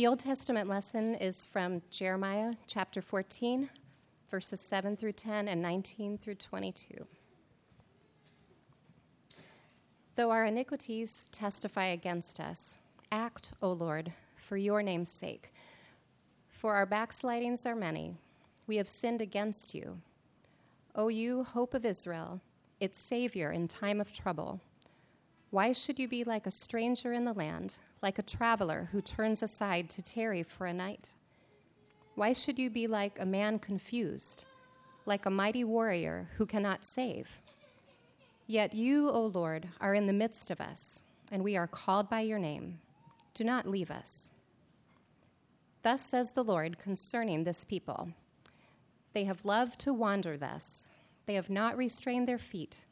The 0.00 0.06
Old 0.06 0.20
Testament 0.20 0.66
lesson 0.66 1.14
is 1.14 1.44
from 1.44 1.82
Jeremiah 1.90 2.54
chapter 2.66 3.02
14, 3.02 3.68
verses 4.30 4.58
7 4.58 4.96
through 4.96 5.12
10 5.12 5.46
and 5.46 5.60
19 5.60 6.16
through 6.16 6.36
22. 6.36 7.06
Though 10.16 10.30
our 10.30 10.46
iniquities 10.46 11.28
testify 11.32 11.84
against 11.84 12.40
us, 12.40 12.78
act, 13.12 13.52
O 13.60 13.72
Lord, 13.72 14.14
for 14.36 14.56
your 14.56 14.82
name's 14.82 15.10
sake. 15.10 15.52
For 16.48 16.76
our 16.76 16.86
backslidings 16.86 17.66
are 17.66 17.76
many. 17.76 18.14
We 18.66 18.78
have 18.78 18.88
sinned 18.88 19.20
against 19.20 19.74
you. 19.74 20.00
O 20.94 21.08
you, 21.08 21.44
hope 21.44 21.74
of 21.74 21.84
Israel, 21.84 22.40
its 22.80 22.98
Savior 22.98 23.52
in 23.52 23.68
time 23.68 24.00
of 24.00 24.14
trouble. 24.14 24.62
Why 25.50 25.72
should 25.72 25.98
you 25.98 26.06
be 26.06 26.22
like 26.22 26.46
a 26.46 26.52
stranger 26.52 27.12
in 27.12 27.24
the 27.24 27.32
land, 27.32 27.80
like 28.02 28.20
a 28.20 28.22
traveler 28.22 28.88
who 28.92 29.02
turns 29.02 29.42
aside 29.42 29.90
to 29.90 30.02
tarry 30.02 30.44
for 30.44 30.66
a 30.66 30.72
night? 30.72 31.14
Why 32.14 32.32
should 32.32 32.56
you 32.56 32.70
be 32.70 32.86
like 32.86 33.18
a 33.18 33.26
man 33.26 33.58
confused, 33.58 34.44
like 35.06 35.26
a 35.26 35.30
mighty 35.30 35.64
warrior 35.64 36.28
who 36.36 36.46
cannot 36.46 36.84
save? 36.84 37.40
Yet 38.46 38.74
you, 38.74 39.10
O 39.10 39.26
Lord, 39.26 39.68
are 39.80 39.94
in 39.94 40.06
the 40.06 40.12
midst 40.12 40.52
of 40.52 40.60
us, 40.60 41.02
and 41.32 41.42
we 41.42 41.56
are 41.56 41.66
called 41.66 42.08
by 42.08 42.20
your 42.20 42.38
name. 42.38 42.78
Do 43.34 43.42
not 43.42 43.66
leave 43.66 43.90
us. 43.90 44.30
Thus 45.82 46.00
says 46.00 46.32
the 46.32 46.44
Lord 46.44 46.78
concerning 46.78 47.42
this 47.42 47.64
people 47.64 48.10
They 49.14 49.24
have 49.24 49.44
loved 49.44 49.80
to 49.80 49.92
wander 49.92 50.36
thus, 50.36 50.90
they 51.26 51.34
have 51.34 51.50
not 51.50 51.76
restrained 51.76 52.28
their 52.28 52.38
feet 52.38 52.84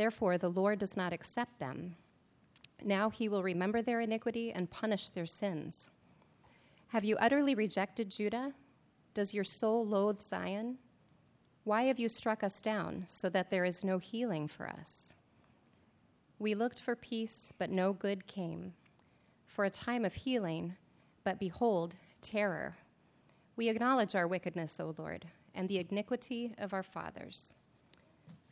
Therefore, 0.00 0.38
the 0.38 0.48
Lord 0.48 0.78
does 0.78 0.96
not 0.96 1.12
accept 1.12 1.58
them. 1.58 1.96
Now 2.82 3.10
he 3.10 3.28
will 3.28 3.42
remember 3.42 3.82
their 3.82 4.00
iniquity 4.00 4.50
and 4.50 4.70
punish 4.70 5.10
their 5.10 5.26
sins. 5.26 5.90
Have 6.88 7.04
you 7.04 7.18
utterly 7.18 7.54
rejected 7.54 8.10
Judah? 8.10 8.54
Does 9.12 9.34
your 9.34 9.44
soul 9.44 9.86
loathe 9.86 10.18
Zion? 10.18 10.78
Why 11.64 11.82
have 11.82 11.98
you 11.98 12.08
struck 12.08 12.42
us 12.42 12.62
down 12.62 13.04
so 13.08 13.28
that 13.28 13.50
there 13.50 13.66
is 13.66 13.84
no 13.84 13.98
healing 13.98 14.48
for 14.48 14.70
us? 14.70 15.16
We 16.38 16.54
looked 16.54 16.80
for 16.80 16.96
peace, 16.96 17.52
but 17.58 17.68
no 17.68 17.92
good 17.92 18.26
came, 18.26 18.72
for 19.46 19.66
a 19.66 19.70
time 19.70 20.06
of 20.06 20.14
healing, 20.14 20.76
but 21.24 21.38
behold, 21.38 21.96
terror. 22.22 22.72
We 23.54 23.68
acknowledge 23.68 24.14
our 24.14 24.26
wickedness, 24.26 24.80
O 24.80 24.94
Lord, 24.96 25.26
and 25.54 25.68
the 25.68 25.86
iniquity 25.90 26.54
of 26.56 26.72
our 26.72 26.82
fathers 26.82 27.52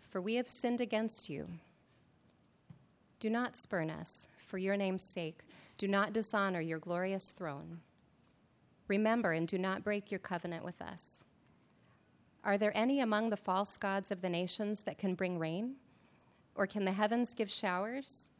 for 0.08 0.20
we 0.20 0.34
have 0.34 0.48
sinned 0.48 0.80
against 0.80 1.28
you. 1.28 1.48
Do 3.20 3.28
not 3.30 3.56
spurn 3.56 3.90
us, 3.90 4.28
for 4.36 4.58
your 4.58 4.76
name's 4.76 5.02
sake. 5.02 5.40
Do 5.76 5.88
not 5.88 6.12
dishonor 6.12 6.60
your 6.60 6.78
glorious 6.78 7.32
throne. 7.32 7.80
Remember 8.86 9.32
and 9.32 9.46
do 9.46 9.58
not 9.58 9.84
break 9.84 10.10
your 10.10 10.20
covenant 10.20 10.64
with 10.64 10.80
us. 10.80 11.24
Are 12.42 12.56
there 12.56 12.76
any 12.76 13.00
among 13.00 13.30
the 13.30 13.36
false 13.36 13.76
gods 13.76 14.10
of 14.10 14.22
the 14.22 14.30
nations 14.30 14.82
that 14.82 14.98
can 14.98 15.14
bring 15.14 15.38
rain? 15.38 15.74
Or 16.54 16.66
can 16.66 16.84
the 16.84 16.92
heavens 16.92 17.34
give 17.34 17.50
showers? 17.50 18.30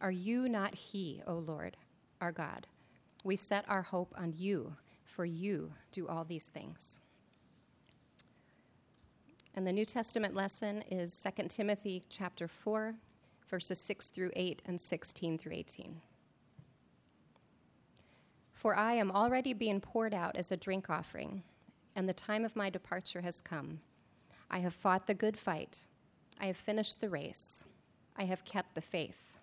Are 0.00 0.10
you 0.10 0.48
not 0.48 0.74
He, 0.74 1.22
O 1.26 1.34
Lord, 1.34 1.76
our 2.20 2.32
God? 2.32 2.66
We 3.22 3.36
set 3.36 3.64
our 3.68 3.82
hope 3.82 4.14
on 4.18 4.34
you, 4.36 4.76
for 5.04 5.24
you 5.24 5.72
do 5.92 6.06
all 6.08 6.24
these 6.24 6.46
things. 6.46 7.00
And 9.56 9.66
the 9.66 9.72
New 9.72 9.86
Testament 9.86 10.34
lesson 10.34 10.84
is 10.90 11.18
2 11.18 11.48
Timothy 11.48 12.02
chapter 12.10 12.46
4, 12.46 12.92
verses 13.48 13.80
6 13.80 14.10
through 14.10 14.30
8 14.36 14.60
and 14.66 14.78
16 14.78 15.38
through 15.38 15.54
18. 15.54 16.02
For 18.52 18.76
I 18.76 18.92
am 18.92 19.10
already 19.10 19.54
being 19.54 19.80
poured 19.80 20.12
out 20.12 20.36
as 20.36 20.52
a 20.52 20.58
drink 20.58 20.90
offering, 20.90 21.42
and 21.94 22.06
the 22.06 22.12
time 22.12 22.44
of 22.44 22.54
my 22.54 22.68
departure 22.68 23.22
has 23.22 23.40
come. 23.40 23.80
I 24.50 24.58
have 24.58 24.74
fought 24.74 25.06
the 25.06 25.14
good 25.14 25.38
fight. 25.38 25.86
I 26.38 26.46
have 26.46 26.58
finished 26.58 27.00
the 27.00 27.08
race. 27.08 27.64
I 28.14 28.24
have 28.24 28.44
kept 28.44 28.74
the 28.74 28.82
faith. 28.82 29.38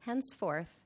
Henceforth, 0.00 0.82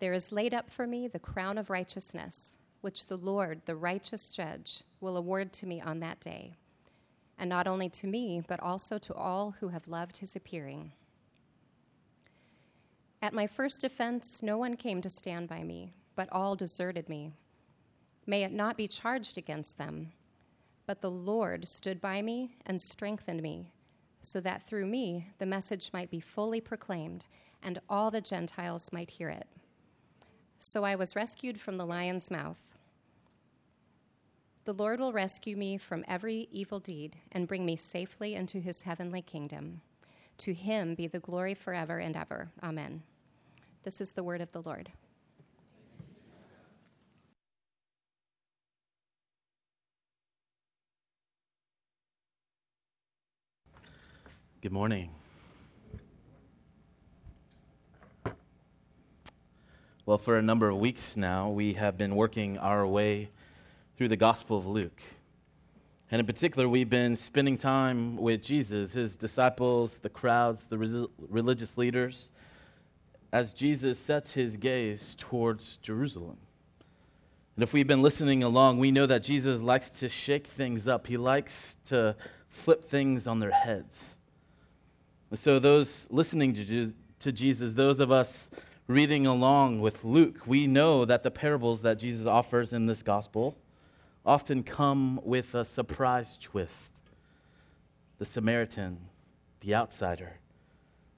there 0.00 0.12
is 0.12 0.32
laid 0.32 0.52
up 0.52 0.70
for 0.70 0.88
me 0.88 1.06
the 1.06 1.20
crown 1.20 1.56
of 1.56 1.70
righteousness, 1.70 2.58
which 2.80 3.06
the 3.06 3.16
Lord, 3.16 3.60
the 3.66 3.76
righteous 3.76 4.32
judge, 4.32 4.82
will 5.00 5.16
award 5.16 5.52
to 5.52 5.66
me 5.66 5.80
on 5.80 6.00
that 6.00 6.18
day 6.18 6.56
and 7.42 7.48
not 7.48 7.66
only 7.66 7.88
to 7.88 8.06
me, 8.06 8.40
but 8.46 8.60
also 8.60 8.98
to 8.98 9.12
all 9.12 9.56
who 9.58 9.70
have 9.70 9.88
loved 9.88 10.18
his 10.18 10.36
appearing. 10.36 10.92
At 13.20 13.34
my 13.34 13.48
first 13.48 13.82
offense, 13.82 14.44
no 14.44 14.56
one 14.56 14.76
came 14.76 15.02
to 15.02 15.10
stand 15.10 15.48
by 15.48 15.64
me, 15.64 15.92
but 16.14 16.28
all 16.30 16.54
deserted 16.54 17.08
me. 17.08 17.32
May 18.28 18.44
it 18.44 18.52
not 18.52 18.76
be 18.76 18.86
charged 18.86 19.36
against 19.36 19.76
them. 19.76 20.12
But 20.86 21.00
the 21.00 21.10
Lord 21.10 21.66
stood 21.66 22.00
by 22.00 22.22
me 22.22 22.54
and 22.64 22.80
strengthened 22.80 23.42
me, 23.42 23.72
so 24.20 24.38
that 24.38 24.62
through 24.62 24.86
me 24.86 25.30
the 25.38 25.44
message 25.44 25.90
might 25.92 26.12
be 26.12 26.20
fully 26.20 26.60
proclaimed, 26.60 27.26
and 27.60 27.80
all 27.88 28.12
the 28.12 28.20
Gentiles 28.20 28.92
might 28.92 29.10
hear 29.10 29.30
it. 29.30 29.48
So 30.60 30.84
I 30.84 30.94
was 30.94 31.16
rescued 31.16 31.60
from 31.60 31.76
the 31.76 31.86
lion's 31.86 32.30
mouth. 32.30 32.78
The 34.64 34.72
Lord 34.72 35.00
will 35.00 35.12
rescue 35.12 35.56
me 35.56 35.76
from 35.76 36.04
every 36.06 36.48
evil 36.52 36.78
deed 36.78 37.16
and 37.32 37.48
bring 37.48 37.66
me 37.66 37.74
safely 37.74 38.36
into 38.36 38.60
his 38.60 38.82
heavenly 38.82 39.20
kingdom. 39.20 39.80
To 40.38 40.54
him 40.54 40.94
be 40.94 41.08
the 41.08 41.18
glory 41.18 41.54
forever 41.54 41.98
and 41.98 42.16
ever. 42.16 42.52
Amen. 42.62 43.02
This 43.82 44.00
is 44.00 44.12
the 44.12 44.22
word 44.22 44.40
of 44.40 44.52
the 44.52 44.62
Lord. 44.62 44.92
Good 54.60 54.70
morning. 54.70 55.10
Well, 60.06 60.18
for 60.18 60.36
a 60.36 60.42
number 60.42 60.68
of 60.68 60.76
weeks 60.76 61.16
now, 61.16 61.50
we 61.50 61.72
have 61.72 61.98
been 61.98 62.14
working 62.14 62.58
our 62.58 62.86
way 62.86 63.30
through 64.02 64.08
the 64.08 64.16
Gospel 64.16 64.58
of 64.58 64.66
Luke. 64.66 65.00
And 66.10 66.18
in 66.18 66.26
particular, 66.26 66.68
we've 66.68 66.90
been 66.90 67.14
spending 67.14 67.56
time 67.56 68.16
with 68.16 68.42
Jesus, 68.42 68.94
his 68.94 69.14
disciples, 69.14 70.00
the 70.00 70.08
crowds, 70.08 70.66
the 70.66 71.08
religious 71.28 71.78
leaders, 71.78 72.32
as 73.32 73.52
Jesus 73.52 74.00
sets 74.00 74.32
his 74.32 74.56
gaze 74.56 75.14
towards 75.14 75.76
Jerusalem. 75.76 76.36
And 77.54 77.62
if 77.62 77.72
we've 77.72 77.86
been 77.86 78.02
listening 78.02 78.42
along, 78.42 78.80
we 78.80 78.90
know 78.90 79.06
that 79.06 79.22
Jesus 79.22 79.60
likes 79.60 79.90
to 80.00 80.08
shake 80.08 80.48
things 80.48 80.88
up. 80.88 81.06
He 81.06 81.16
likes 81.16 81.76
to 81.84 82.16
flip 82.48 82.82
things 82.82 83.28
on 83.28 83.38
their 83.38 83.52
heads. 83.52 84.16
So, 85.32 85.60
those 85.60 86.08
listening 86.10 86.54
to 86.54 87.30
Jesus, 87.30 87.74
those 87.74 88.00
of 88.00 88.10
us 88.10 88.50
reading 88.88 89.28
along 89.28 89.80
with 89.80 90.02
Luke, 90.02 90.40
we 90.44 90.66
know 90.66 91.04
that 91.04 91.22
the 91.22 91.30
parables 91.30 91.82
that 91.82 92.00
Jesus 92.00 92.26
offers 92.26 92.72
in 92.72 92.86
this 92.86 93.04
gospel 93.04 93.56
often 94.24 94.62
come 94.62 95.20
with 95.24 95.54
a 95.54 95.64
surprise 95.64 96.36
twist. 96.36 97.00
The 98.18 98.24
Samaritan, 98.24 98.98
the 99.60 99.74
outsider, 99.74 100.34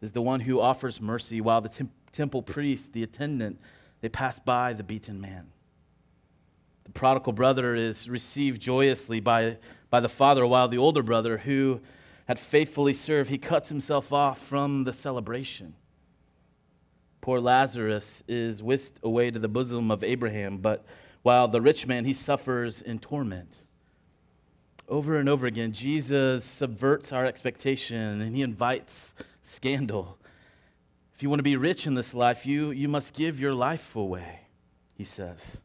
is 0.00 0.12
the 0.12 0.22
one 0.22 0.40
who 0.40 0.60
offers 0.60 1.00
mercy, 1.00 1.40
while 1.40 1.60
the 1.60 1.68
tem- 1.68 1.90
temple 2.12 2.42
priest, 2.42 2.92
the 2.92 3.02
attendant, 3.02 3.60
they 4.00 4.08
pass 4.08 4.38
by 4.38 4.72
the 4.72 4.82
beaten 4.82 5.20
man. 5.20 5.48
The 6.84 6.92
prodigal 6.92 7.32
brother 7.32 7.74
is 7.74 8.08
received 8.08 8.60
joyously 8.60 9.20
by, 9.20 9.58
by 9.90 10.00
the 10.00 10.08
father, 10.08 10.46
while 10.46 10.68
the 10.68 10.78
older 10.78 11.02
brother, 11.02 11.38
who 11.38 11.80
had 12.26 12.38
faithfully 12.38 12.92
served, 12.92 13.30
he 13.30 13.38
cuts 13.38 13.68
himself 13.68 14.12
off 14.12 14.38
from 14.38 14.84
the 14.84 14.92
celebration. 14.92 15.74
Poor 17.20 17.40
Lazarus 17.40 18.22
is 18.28 18.62
whisked 18.62 18.98
away 19.02 19.30
to 19.30 19.38
the 19.38 19.48
bosom 19.48 19.90
of 19.90 20.04
Abraham, 20.04 20.58
but 20.58 20.84
while 21.24 21.48
the 21.48 21.60
rich 21.60 21.86
man, 21.86 22.04
he 22.04 22.12
suffers 22.12 22.82
in 22.82 22.98
torment. 22.98 23.60
Over 24.86 25.16
and 25.16 25.26
over 25.26 25.46
again, 25.46 25.72
Jesus 25.72 26.44
subverts 26.44 27.12
our 27.12 27.24
expectation 27.24 28.20
and 28.20 28.36
he 28.36 28.42
invites 28.42 29.14
scandal. 29.40 30.18
If 31.14 31.22
you 31.22 31.30
want 31.30 31.38
to 31.38 31.44
be 31.44 31.56
rich 31.56 31.86
in 31.86 31.94
this 31.94 32.12
life, 32.12 32.44
you, 32.44 32.72
you 32.72 32.88
must 32.88 33.14
give 33.14 33.40
your 33.40 33.54
life 33.54 33.96
away, 33.96 34.40
he 34.92 35.02
says. 35.02 35.62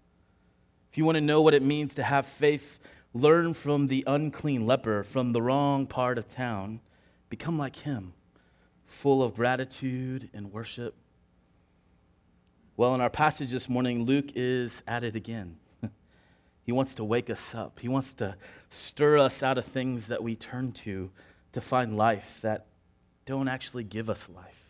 If 0.90 0.98
you 0.98 1.04
want 1.04 1.18
to 1.18 1.22
know 1.22 1.42
what 1.42 1.54
it 1.54 1.62
means 1.62 1.94
to 1.96 2.04
have 2.04 2.26
faith, 2.26 2.80
learn 3.14 3.54
from 3.54 3.88
the 3.88 4.06
unclean 4.08 4.66
leper 4.66 5.04
from 5.04 5.34
the 5.34 5.42
wrong 5.42 5.86
part 5.88 6.18
of 6.18 6.26
town. 6.26 6.80
Become 7.28 7.58
like 7.58 7.76
him, 7.76 8.14
full 8.86 9.22
of 9.22 9.36
gratitude 9.36 10.30
and 10.34 10.54
worship. 10.54 10.96
Well, 12.80 12.96
in 12.96 13.02
our 13.02 13.10
passage 13.10 13.52
this 13.52 13.68
morning, 13.68 14.04
Luke 14.04 14.30
is 14.36 14.84
at 14.88 15.04
it 15.04 15.18
again. 15.18 15.58
he 16.64 16.72
wants 16.72 16.96
to 16.96 17.04
wake 17.04 17.30
us 17.30 17.54
up, 17.54 17.78
he 17.82 17.90
wants 17.90 18.14
to 18.14 18.38
stir 18.70 19.18
us 19.18 19.44
out 19.44 19.58
of 19.58 19.66
things 19.66 20.08
that 20.08 20.24
we 20.24 20.38
turn 20.38 20.72
to 20.72 21.12
to 21.52 21.60
find 21.60 21.98
life 21.98 22.40
that 22.42 22.68
don't 23.26 23.50
actually 23.50 23.84
give 23.84 24.10
us 24.10 24.30
life. 24.30 24.64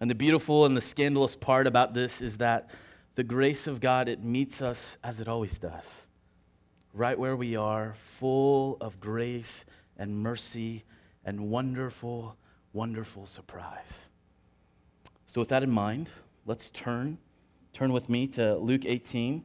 And 0.00 0.08
the 0.08 0.14
beautiful 0.14 0.64
and 0.64 0.74
the 0.74 0.80
scandalous 0.80 1.36
part 1.36 1.66
about 1.66 1.92
this 1.92 2.22
is 2.22 2.38
that 2.38 2.70
the 3.14 3.24
grace 3.24 3.66
of 3.66 3.82
God, 3.82 4.08
it 4.08 4.24
meets 4.24 4.62
us 4.62 4.96
as 5.04 5.20
it 5.20 5.28
always 5.28 5.58
does, 5.58 6.06
right 6.94 7.18
where 7.18 7.36
we 7.36 7.56
are, 7.56 7.92
full 7.98 8.78
of 8.80 8.98
grace 9.00 9.66
and 9.98 10.16
mercy 10.16 10.84
and 11.26 11.50
wonderful, 11.50 12.38
wonderful 12.72 13.26
surprise. 13.26 14.08
So, 15.26 15.42
with 15.42 15.50
that 15.50 15.62
in 15.62 15.70
mind, 15.70 16.10
let's 16.50 16.72
turn. 16.72 17.16
Turn 17.72 17.92
with 17.92 18.08
me 18.08 18.26
to 18.26 18.56
Luke 18.56 18.84
18, 18.84 19.44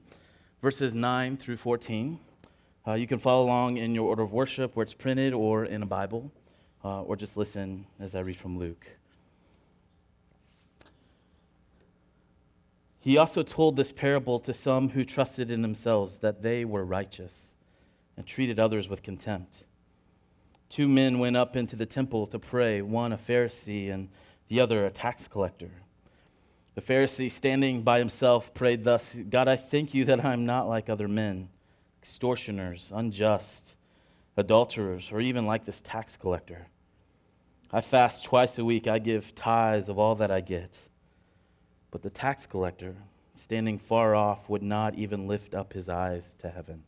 verses 0.60 0.96
9 0.96 1.38
through 1.38 1.58
14. 1.58 2.20
Uh, 2.88 2.94
you 2.94 3.06
can 3.06 3.20
follow 3.20 3.46
along 3.46 3.78
in 3.78 3.94
your 3.94 4.08
order 4.08 4.24
of 4.24 4.34
worship 4.34 4.76
where 4.76 4.82
it's 4.82 4.96
printed 4.96 5.32
or 5.32 5.66
in 5.66 5.84
a 5.84 5.86
Bible, 5.86 6.32
uh, 6.84 7.04
or 7.04 7.16
just 7.16 7.38
listen 7.38 7.86
as 8.00 8.16
I 8.16 8.22
read 8.22 8.38
from 8.38 8.58
Luke. 8.58 8.88
He 13.00 13.20
also 13.20 13.44
told 13.44 13.76
this 13.76 13.92
parable 13.92 14.40
to 14.40 14.52
some 14.52 14.90
who 14.90 15.06
trusted 15.06 15.52
in 15.52 15.62
themselves 15.62 16.18
that 16.20 16.42
they 16.42 16.66
were 16.66 16.84
righteous 16.84 17.56
and 18.18 18.26
treated 18.26 18.60
others 18.60 18.90
with 18.90 19.04
contempt. 19.04 19.68
Two 20.70 20.88
men 20.88 21.20
went 21.20 21.38
up 21.38 21.56
into 21.56 21.76
the 21.76 21.86
temple 21.86 22.26
to 22.26 22.40
pray, 22.40 22.82
one 22.82 23.14
a 23.14 23.18
Pharisee 23.18 23.92
and 23.92 24.10
the 24.48 24.60
other 24.60 24.88
a 24.88 24.90
tax 24.90 25.28
collector. 25.28 25.70
The 26.76 26.82
Pharisee, 26.82 27.32
standing 27.32 27.84
by 27.84 28.00
himself, 28.00 28.54
prayed 28.54 28.84
thus 28.84 29.16
God, 29.30 29.48
I 29.48 29.56
thank 29.56 29.94
you 29.94 30.04
that 30.06 30.26
I 30.26 30.34
am 30.34 30.46
not 30.46 30.68
like 30.68 30.90
other 30.90 31.08
men, 31.08 31.48
extortioners, 32.02 32.92
unjust, 32.94 33.78
adulterers, 34.36 35.10
or 35.14 35.22
even 35.22 35.46
like 35.46 35.64
this 35.64 35.82
tax 35.82 36.18
collector. 36.18 36.68
I 37.72 37.80
fast 37.80 38.26
twice 38.26 38.60
a 38.60 38.66
week, 38.66 38.90
I 38.90 39.00
give 39.00 39.34
tithes 39.34 39.88
of 39.88 39.98
all 39.98 40.16
that 40.16 40.32
I 40.32 40.42
get. 40.42 40.82
But 41.92 42.02
the 42.02 42.10
tax 42.10 42.46
collector, 42.46 42.98
standing 43.34 43.80
far 43.80 44.14
off, 44.14 44.50
would 44.50 44.64
not 44.64 44.96
even 44.96 45.28
lift 45.28 45.56
up 45.56 45.72
his 45.72 45.88
eyes 45.88 46.36
to 46.40 46.50
heaven, 46.50 46.84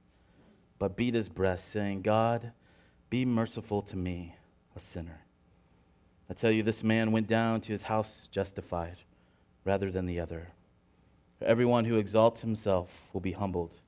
but 0.80 0.98
beat 0.98 1.14
his 1.14 1.30
breast, 1.30 1.70
saying, 1.70 2.02
God, 2.02 2.52
be 3.10 3.24
merciful 3.24 3.82
to 3.84 3.96
me, 3.96 4.36
a 4.76 4.80
sinner. 4.80 5.22
I 6.30 6.34
tell 6.34 6.52
you, 6.52 6.62
this 6.62 6.84
man 6.84 7.14
went 7.14 7.28
down 7.28 7.62
to 7.62 7.72
his 7.72 7.84
house 7.84 8.28
justified 8.28 8.98
rather 9.68 9.92
than 9.92 10.06
the 10.06 10.20
other. 10.20 10.48
For 11.38 11.46
everyone 11.46 11.84
who 11.84 11.98
exalts 11.98 12.40
himself 12.42 13.10
will 13.12 13.20
be 13.20 13.34
humbled, 13.34 13.82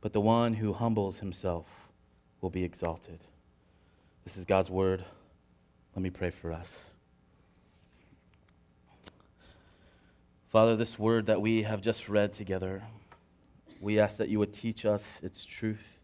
but 0.00 0.12
the 0.12 0.20
one 0.20 0.54
who 0.54 0.72
humbles 0.72 1.18
himself 1.18 1.66
will 2.40 2.48
be 2.48 2.62
exalted. 2.62 3.18
This 4.24 4.36
is 4.36 4.44
God's 4.44 4.70
word. 4.70 5.04
Let 5.96 6.02
me 6.02 6.10
pray 6.10 6.30
for 6.30 6.52
us. 6.52 6.92
Father, 10.48 10.76
this 10.76 10.96
word 10.96 11.26
that 11.26 11.40
we 11.40 11.64
have 11.64 11.82
just 11.82 12.08
read 12.08 12.32
together, 12.32 12.82
we 13.80 13.98
ask 13.98 14.16
that 14.18 14.28
you 14.28 14.38
would 14.38 14.52
teach 14.52 14.86
us 14.86 15.20
its 15.24 15.44
truth, 15.44 15.98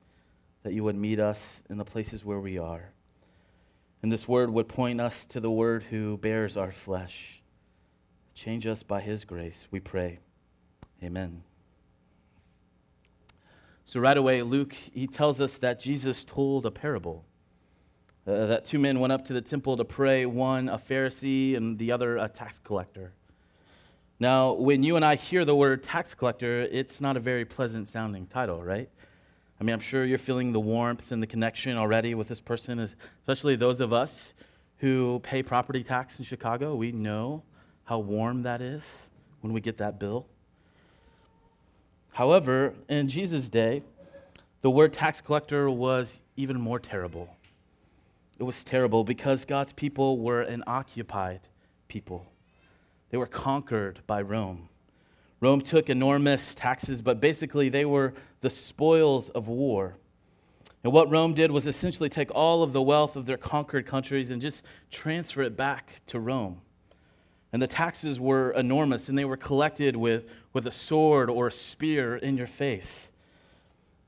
that 0.64 0.72
you 0.72 0.82
would 0.82 0.96
meet 0.96 1.20
us 1.20 1.62
in 1.70 1.78
the 1.78 1.84
places 1.84 2.24
where 2.24 2.40
we 2.40 2.58
are. 2.58 2.90
And 4.02 4.10
this 4.10 4.26
word 4.26 4.50
would 4.50 4.68
point 4.68 5.00
us 5.00 5.26
to 5.26 5.40
the 5.40 5.50
word 5.50 5.84
who 5.84 6.16
bears 6.16 6.56
our 6.56 6.72
flesh 6.72 7.40
Change 8.36 8.66
us 8.66 8.82
by 8.82 9.00
his 9.00 9.24
grace, 9.24 9.66
we 9.70 9.80
pray. 9.80 10.18
Amen. 11.02 11.42
So, 13.86 13.98
right 13.98 14.16
away, 14.16 14.42
Luke, 14.42 14.74
he 14.74 15.06
tells 15.06 15.40
us 15.40 15.56
that 15.58 15.80
Jesus 15.80 16.22
told 16.22 16.66
a 16.66 16.70
parable. 16.70 17.24
Uh, 18.26 18.44
that 18.44 18.66
two 18.66 18.78
men 18.78 19.00
went 19.00 19.14
up 19.14 19.24
to 19.24 19.32
the 19.32 19.40
temple 19.40 19.78
to 19.78 19.86
pray, 19.86 20.26
one 20.26 20.68
a 20.68 20.76
Pharisee 20.76 21.56
and 21.56 21.78
the 21.78 21.90
other 21.90 22.18
a 22.18 22.28
tax 22.28 22.58
collector. 22.58 23.14
Now, 24.20 24.52
when 24.52 24.82
you 24.82 24.96
and 24.96 25.04
I 25.04 25.14
hear 25.14 25.46
the 25.46 25.56
word 25.56 25.82
tax 25.82 26.12
collector, 26.12 26.60
it's 26.60 27.00
not 27.00 27.16
a 27.16 27.20
very 27.20 27.46
pleasant 27.46 27.88
sounding 27.88 28.26
title, 28.26 28.62
right? 28.62 28.90
I 29.58 29.64
mean, 29.64 29.72
I'm 29.72 29.80
sure 29.80 30.04
you're 30.04 30.18
feeling 30.18 30.52
the 30.52 30.60
warmth 30.60 31.10
and 31.10 31.22
the 31.22 31.26
connection 31.26 31.78
already 31.78 32.14
with 32.14 32.28
this 32.28 32.40
person, 32.40 32.80
especially 33.20 33.56
those 33.56 33.80
of 33.80 33.94
us 33.94 34.34
who 34.78 35.20
pay 35.22 35.42
property 35.42 35.82
tax 35.82 36.18
in 36.18 36.26
Chicago. 36.26 36.74
We 36.74 36.92
know 36.92 37.42
how 37.86 38.00
warm 38.00 38.42
that 38.42 38.60
is 38.60 39.10
when 39.40 39.52
we 39.52 39.60
get 39.60 39.78
that 39.78 39.98
bill. 39.98 40.26
However, 42.12 42.74
in 42.88 43.08
Jesus' 43.08 43.48
day, 43.48 43.82
the 44.60 44.70
word 44.70 44.92
tax 44.92 45.20
collector 45.20 45.70
was 45.70 46.20
even 46.36 46.60
more 46.60 46.80
terrible. 46.80 47.36
It 48.38 48.42
was 48.42 48.64
terrible 48.64 49.04
because 49.04 49.44
God's 49.44 49.72
people 49.72 50.18
were 50.18 50.42
an 50.42 50.64
occupied 50.66 51.40
people. 51.88 52.26
They 53.10 53.18
were 53.18 53.26
conquered 53.26 54.00
by 54.06 54.20
Rome. 54.20 54.68
Rome 55.40 55.60
took 55.60 55.88
enormous 55.88 56.54
taxes, 56.54 57.00
but 57.00 57.20
basically 57.20 57.68
they 57.68 57.84
were 57.84 58.14
the 58.40 58.50
spoils 58.50 59.30
of 59.30 59.46
war. 59.46 59.96
And 60.82 60.92
what 60.92 61.10
Rome 61.10 61.34
did 61.34 61.52
was 61.52 61.66
essentially 61.66 62.08
take 62.08 62.34
all 62.34 62.62
of 62.62 62.72
the 62.72 62.82
wealth 62.82 63.14
of 63.14 63.26
their 63.26 63.36
conquered 63.36 63.86
countries 63.86 64.30
and 64.30 64.42
just 64.42 64.62
transfer 64.90 65.42
it 65.42 65.56
back 65.56 66.00
to 66.06 66.18
Rome. 66.18 66.62
And 67.56 67.62
the 67.62 67.66
taxes 67.66 68.20
were 68.20 68.50
enormous, 68.50 69.08
and 69.08 69.16
they 69.16 69.24
were 69.24 69.38
collected 69.38 69.96
with, 69.96 70.26
with 70.52 70.66
a 70.66 70.70
sword 70.70 71.30
or 71.30 71.46
a 71.46 71.50
spear 71.50 72.14
in 72.14 72.36
your 72.36 72.46
face. 72.46 73.12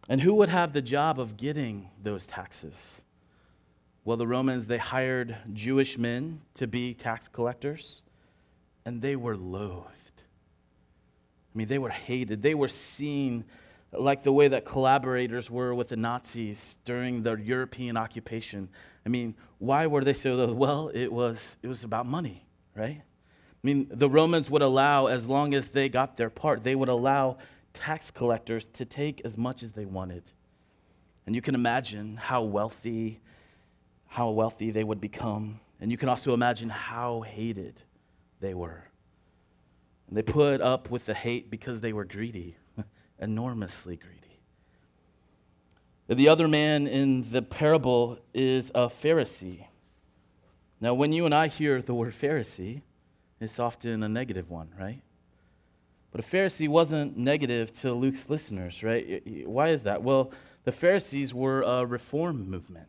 And 0.07 0.21
who 0.21 0.35
would 0.35 0.51
have 0.51 0.75
the 0.75 0.83
job 0.83 1.19
of 1.19 1.39
getting 1.39 1.89
those 2.03 2.27
taxes? 2.27 3.05
Well, 4.05 4.19
the 4.19 4.27
Romans, 4.27 4.67
they 4.67 4.77
hired 4.77 5.35
Jewish 5.55 5.97
men 5.97 6.43
to 6.57 6.67
be 6.67 6.93
tax 6.93 7.27
collectors, 7.27 8.03
and 8.85 9.01
they 9.01 9.17
were 9.17 9.35
loathed. 9.35 10.25
I 11.55 11.57
mean, 11.57 11.69
they 11.69 11.79
were 11.79 11.89
hated. 11.89 12.43
They 12.43 12.55
were 12.55 12.69
seen 12.69 13.47
like 13.93 14.25
the 14.25 14.33
way 14.33 14.49
that 14.49 14.67
collaborators 14.67 15.51
were 15.51 15.75
with 15.75 15.89
the 15.89 15.97
Nazis 15.97 16.79
during 16.85 17.23
the 17.23 17.37
European 17.37 17.97
occupation. 17.97 18.69
I 19.07 19.09
mean, 19.09 19.37
why 19.57 19.87
were 19.87 20.05
they 20.05 20.13
so? 20.13 20.53
Well, 20.53 20.91
it 20.93 21.11
was, 21.11 21.57
it 21.63 21.69
was 21.69 21.83
about 21.83 22.05
money, 22.05 22.47
right? 22.75 23.01
I 23.63 23.67
mean, 23.67 23.89
the 23.91 24.09
Romans 24.09 24.49
would 24.51 24.63
allow, 24.63 25.07
as 25.07 25.29
long 25.29 25.53
as 25.53 25.71
they 25.71 25.89
got 25.89 26.17
their 26.17 26.31
part, 26.31 26.63
they 26.63 26.77
would 26.77 26.89
allow 26.89 27.39
tax 27.73 28.11
collectors 28.11 28.69
to 28.71 28.85
take 28.85 29.21
as 29.25 29.37
much 29.37 29.63
as 29.63 29.73
they 29.73 29.85
wanted. 29.85 30.31
And 31.27 31.35
you 31.35 31.43
can 31.43 31.55
imagine 31.55 32.17
how 32.17 32.43
wealthy, 32.43 33.21
how 34.07 34.31
wealthy 34.31 34.71
they 34.71 34.85
would 34.85 35.01
become. 35.01 35.61
And 35.81 35.91
you 35.91 35.99
can 35.99 36.09
also 36.09 36.35
imagine 36.35 36.69
how 36.69 37.23
hated 37.23 37.83
they 38.41 38.55
were. 38.55 38.85
And 40.07 40.17
they 40.17 40.23
put 40.23 40.61
up 40.61 40.91
with 40.91 41.07
the 41.07 41.15
hate 41.15 41.51
because 41.51 41.81
they 41.81 41.93
were 41.93 42.05
greedy, 42.05 42.57
enormously 43.19 43.97
greedy. 43.97 44.19
The 46.09 46.29
other 46.29 46.49
man 46.49 46.87
in 46.87 47.31
the 47.31 47.43
parable 47.43 48.19
is 48.33 48.71
a 48.71 48.87
Pharisee. 48.87 49.67
Now, 50.81 50.95
when 50.95 51.13
you 51.13 51.27
and 51.27 51.35
I 51.35 51.49
hear 51.49 51.83
the 51.83 51.93
word 51.93 52.15
Pharisee, 52.15 52.83
it's 53.41 53.59
often 53.59 54.03
a 54.03 54.09
negative 54.09 54.51
one, 54.51 54.71
right? 54.79 55.03
But 56.11 56.21
a 56.21 56.25
Pharisee 56.25 56.69
wasn't 56.69 57.17
negative 57.17 57.71
to 57.81 57.93
Luke's 57.93 58.31
listeners, 58.31 58.83
right? 58.83 59.23
Why 59.47 59.69
is 59.69 59.83
that? 59.83 60.03
Well, 60.03 60.33
the 60.65 60.73
Pharisees 60.73 61.35
were 61.35 61.63
a 61.63 61.85
reform 61.85 62.49
movement. 62.49 62.89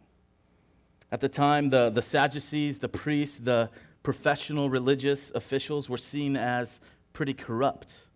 At 1.12 1.22
the 1.22 1.30
time, 1.30 1.70
the, 1.70 1.90
the 1.90 2.02
Sadducees, 2.02 2.80
the 2.80 2.90
priests, 2.90 3.40
the 3.40 3.70
professional 4.04 4.70
religious 4.70 5.32
officials 5.36 5.90
were 5.90 5.98
seen 5.98 6.36
as 6.36 6.80
pretty 7.14 7.34
corrupt. 7.34 8.08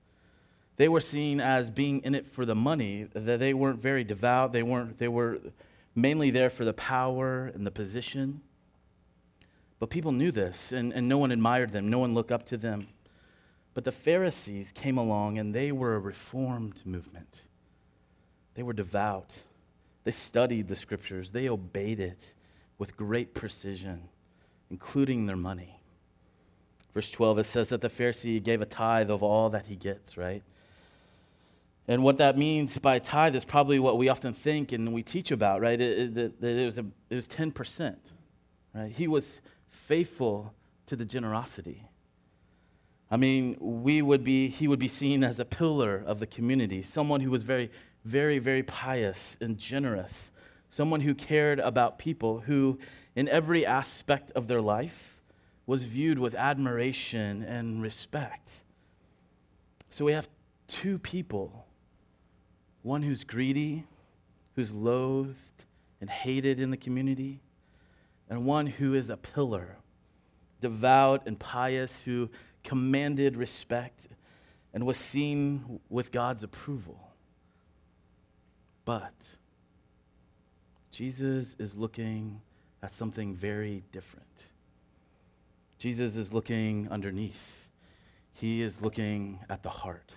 They 0.77 0.87
were 0.87 1.01
seen 1.01 1.39
as 1.39 1.69
being 1.69 2.01
in 2.03 2.15
it 2.15 2.25
for 2.25 2.45
the 2.45 2.55
money, 2.55 3.07
that 3.13 3.39
they 3.39 3.53
weren't 3.53 3.81
very 3.81 4.03
devout, 4.03 4.53
they, 4.53 4.63
weren't, 4.63 4.97
they 4.97 5.07
were 5.07 5.39
mainly 5.95 6.31
there 6.31 6.49
for 6.49 6.65
the 6.65 6.73
power 6.73 7.51
and 7.53 7.65
the 7.65 7.71
position. 7.71 8.41
But 9.83 9.89
people 9.89 10.13
knew 10.13 10.31
this, 10.31 10.71
and, 10.71 10.93
and 10.93 11.09
no 11.09 11.17
one 11.17 11.33
admired 11.33 11.71
them, 11.71 11.89
no 11.89 11.99
one 11.99 12.13
looked 12.13 12.31
up 12.31 12.45
to 12.45 12.55
them. 12.55 12.87
But 13.73 13.83
the 13.83 13.91
Pharisees 13.91 14.71
came 14.71 14.97
along, 14.97 15.37
and 15.37 15.53
they 15.53 15.73
were 15.73 15.95
a 15.95 15.99
reformed 15.99 16.85
movement. 16.85 17.41
They 18.53 18.63
were 18.63 18.71
devout. 18.71 19.39
They 20.05 20.11
studied 20.11 20.69
the 20.69 20.77
scriptures, 20.77 21.31
they 21.31 21.49
obeyed 21.49 21.99
it 21.99 22.33
with 22.77 22.95
great 22.95 23.33
precision, 23.33 24.03
including 24.71 25.25
their 25.25 25.35
money. 25.35 25.81
Verse 26.93 27.11
12, 27.11 27.39
it 27.39 27.43
says 27.43 27.67
that 27.67 27.81
the 27.81 27.89
Pharisee 27.89 28.41
gave 28.41 28.61
a 28.61 28.65
tithe 28.65 29.11
of 29.11 29.21
all 29.21 29.49
that 29.49 29.65
he 29.65 29.75
gets, 29.75 30.15
right? 30.15 30.43
And 31.89 32.03
what 32.03 32.19
that 32.19 32.37
means 32.37 32.77
by 32.77 32.99
tithe 32.99 33.35
is 33.35 33.43
probably 33.43 33.79
what 33.79 33.97
we 33.97 34.07
often 34.07 34.33
think 34.33 34.71
and 34.71 34.93
we 34.93 35.03
teach 35.03 35.29
about, 35.29 35.59
right? 35.59 35.81
It, 35.81 36.17
it, 36.17 36.41
it, 36.41 36.65
was, 36.65 36.77
a, 36.77 36.85
it 37.09 37.15
was 37.15 37.27
10%, 37.27 37.97
right? 38.73 38.89
He 38.89 39.09
was 39.09 39.41
faithful 39.73 40.53
to 40.85 40.95
the 40.95 41.03
generosity. 41.03 41.83
I 43.09 43.17
mean, 43.17 43.57
we 43.59 44.01
would 44.01 44.23
be, 44.23 44.47
he 44.47 44.67
would 44.67 44.79
be 44.79 44.87
seen 44.87 45.23
as 45.23 45.39
a 45.39 45.45
pillar 45.45 46.03
of 46.05 46.19
the 46.19 46.27
community, 46.27 46.81
someone 46.81 47.21
who 47.21 47.31
was 47.31 47.43
very, 47.43 47.71
very, 48.05 48.39
very 48.39 48.63
pious 48.63 49.37
and 49.41 49.57
generous, 49.57 50.31
someone 50.69 51.01
who 51.01 51.13
cared 51.13 51.59
about 51.59 51.99
people, 51.99 52.41
who, 52.41 52.79
in 53.15 53.27
every 53.27 53.65
aspect 53.65 54.31
of 54.31 54.47
their 54.47 54.61
life, 54.61 55.21
was 55.65 55.83
viewed 55.83 56.19
with 56.19 56.35
admiration 56.35 57.43
and 57.43 57.81
respect. 57.81 58.63
So 59.89 60.05
we 60.05 60.13
have 60.13 60.29
two 60.67 60.97
people 60.99 61.65
one 62.81 63.01
who's 63.01 63.23
greedy, 63.23 63.85
who's 64.55 64.73
loathed 64.73 65.63
and 66.01 66.09
hated 66.09 66.59
in 66.59 66.69
the 66.69 66.75
community, 66.75 67.42
and 68.29 68.45
one 68.45 68.67
who 68.67 68.93
is 68.93 69.09
a 69.09 69.17
pillar, 69.17 69.77
devout 70.61 71.27
and 71.27 71.37
pious, 71.39 72.03
who 72.05 72.29
commanded 72.63 73.35
respect 73.35 74.07
and 74.73 74.85
was 74.85 74.97
seen 74.97 75.79
with 75.89 76.11
God's 76.11 76.43
approval. 76.43 77.11
But 78.85 79.35
Jesus 80.91 81.55
is 81.59 81.75
looking 81.75 82.41
at 82.81 82.91
something 82.91 83.35
very 83.35 83.83
different. 83.91 84.51
Jesus 85.77 86.15
is 86.15 86.33
looking 86.33 86.87
underneath, 86.89 87.69
he 88.33 88.61
is 88.61 88.81
looking 88.81 89.39
at 89.49 89.63
the 89.63 89.69
heart. 89.69 90.13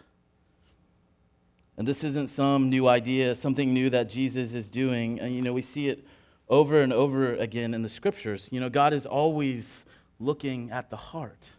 And 1.76 1.86
this 1.86 2.02
isn't 2.04 2.28
some 2.28 2.70
new 2.70 2.88
idea, 2.88 3.34
something 3.34 3.74
new 3.74 3.90
that 3.90 4.08
Jesus 4.08 4.54
is 4.54 4.70
doing. 4.70 5.20
And, 5.20 5.34
you 5.34 5.42
know, 5.42 5.52
we 5.52 5.60
see 5.60 5.88
it 5.88 6.06
over 6.48 6.80
and 6.80 6.92
over 6.92 7.34
again 7.34 7.74
in 7.74 7.82
the 7.82 7.88
scriptures. 7.88 8.48
You 8.52 8.60
know, 8.60 8.68
God 8.68 8.92
is 8.92 9.06
always 9.06 9.84
looking 10.18 10.70
at 10.70 10.90
the 10.90 10.96
heart. 10.96 11.50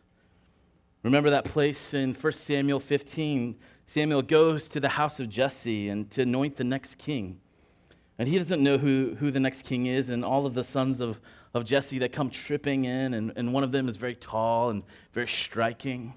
Remember 1.04 1.30
that 1.30 1.46
place 1.46 1.94
in 1.94 2.14
1 2.14 2.34
Samuel 2.34 2.80
15? 2.80 3.56
Samuel 3.86 4.22
goes 4.22 4.68
to 4.70 4.80
the 4.80 4.90
house 4.90 5.20
of 5.20 5.30
Jesse 5.30 5.90
and 5.90 6.10
to 6.12 6.24
anoint 6.24 6.56
the 6.56 6.64
next 6.64 6.98
king. 6.98 7.40
And 8.20 8.28
he 8.28 8.38
doesn't 8.38 8.62
know 8.62 8.78
who, 8.78 9.16
who 9.20 9.30
the 9.30 9.40
next 9.40 9.64
king 9.64 9.86
is, 9.86 10.10
and 10.10 10.26
all 10.26 10.46
of 10.46 10.56
the 10.56 10.64
sons 10.64 11.00
of, 11.00 11.20
of 11.54 11.66
Jesse 11.66 12.00
that 12.00 12.12
come 12.12 12.30
tripping 12.30 12.86
in, 12.86 13.14
and, 13.14 13.32
and 13.36 13.54
one 13.54 13.64
of 13.64 13.72
them 13.72 13.88
is 13.88 13.98
very 13.98 14.16
tall 14.16 14.70
and 14.70 14.84
very 15.14 15.28
striking. 15.28 16.16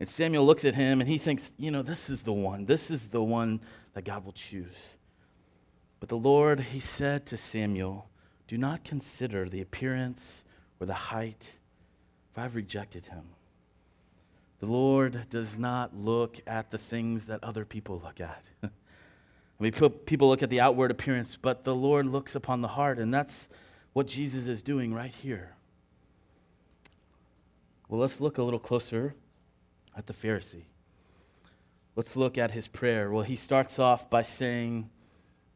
And 0.00 0.08
Samuel 0.08 0.44
looks 0.44 0.64
at 0.64 0.74
him 0.74 1.00
and 1.00 1.08
he 1.08 1.16
thinks, 1.16 1.52
you 1.58 1.70
know, 1.70 1.82
this 1.82 2.10
is 2.10 2.22
the 2.22 2.32
one. 2.32 2.64
This 2.66 2.90
is 2.90 3.08
the 3.08 3.22
one 3.22 3.60
that 3.94 4.04
God 4.04 4.24
will 4.24 4.32
choose. 4.32 4.96
But 6.02 6.08
the 6.08 6.16
Lord, 6.16 6.58
he 6.58 6.80
said 6.80 7.26
to 7.26 7.36
Samuel, 7.36 8.10
do 8.48 8.58
not 8.58 8.82
consider 8.82 9.48
the 9.48 9.60
appearance 9.60 10.44
or 10.80 10.86
the 10.88 10.94
height, 10.94 11.58
for 12.32 12.40
I've 12.40 12.56
rejected 12.56 13.04
him. 13.04 13.22
The 14.58 14.66
Lord 14.66 15.28
does 15.30 15.60
not 15.60 15.94
look 15.96 16.40
at 16.44 16.72
the 16.72 16.76
things 16.76 17.28
that 17.28 17.44
other 17.44 17.64
people 17.64 18.02
look 18.04 18.20
at. 18.20 18.42
I 18.64 18.68
mean, 19.60 19.70
people 19.70 20.28
look 20.28 20.42
at 20.42 20.50
the 20.50 20.60
outward 20.60 20.90
appearance, 20.90 21.38
but 21.40 21.62
the 21.62 21.72
Lord 21.72 22.06
looks 22.06 22.34
upon 22.34 22.62
the 22.62 22.68
heart, 22.74 22.98
and 22.98 23.14
that's 23.14 23.48
what 23.92 24.08
Jesus 24.08 24.48
is 24.48 24.60
doing 24.60 24.92
right 24.92 25.14
here. 25.14 25.54
Well, 27.88 28.00
let's 28.00 28.20
look 28.20 28.38
a 28.38 28.42
little 28.42 28.58
closer 28.58 29.14
at 29.96 30.08
the 30.08 30.12
Pharisee. 30.12 30.64
Let's 31.94 32.16
look 32.16 32.38
at 32.38 32.50
his 32.50 32.66
prayer. 32.66 33.12
Well, 33.12 33.22
he 33.22 33.36
starts 33.36 33.78
off 33.78 34.10
by 34.10 34.22
saying, 34.22 34.90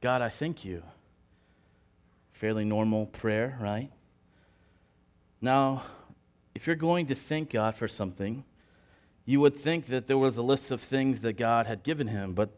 God, 0.01 0.23
I 0.23 0.29
thank 0.29 0.65
you. 0.65 0.83
Fairly 2.33 2.65
normal 2.65 3.07
prayer, 3.07 3.59
right? 3.61 3.91
Now, 5.41 5.85
if 6.55 6.67
you're 6.67 6.77
going 6.77 7.07
to 7.07 7.15
thank 7.15 7.51
God 7.51 7.75
for 7.75 7.89
something, 7.89 8.45
you 9.25 9.41
would 9.41 9.57
think 9.57 9.87
that 9.87 10.07
there 10.07 10.19
was 10.19 10.37
a 10.37 10.43
list 10.43 10.71
of 10.71 10.81
things 10.81 11.21
that 11.23 11.35
God 11.35 11.67
had 11.67 11.83
given 11.83 12.09
him, 12.09 12.33
but 12.33 12.51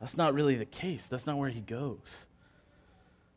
that's 0.00 0.16
not 0.16 0.34
really 0.34 0.56
the 0.56 0.66
case. 0.66 1.06
That's 1.06 1.26
not 1.26 1.38
where 1.38 1.50
he 1.50 1.60
goes. 1.60 2.26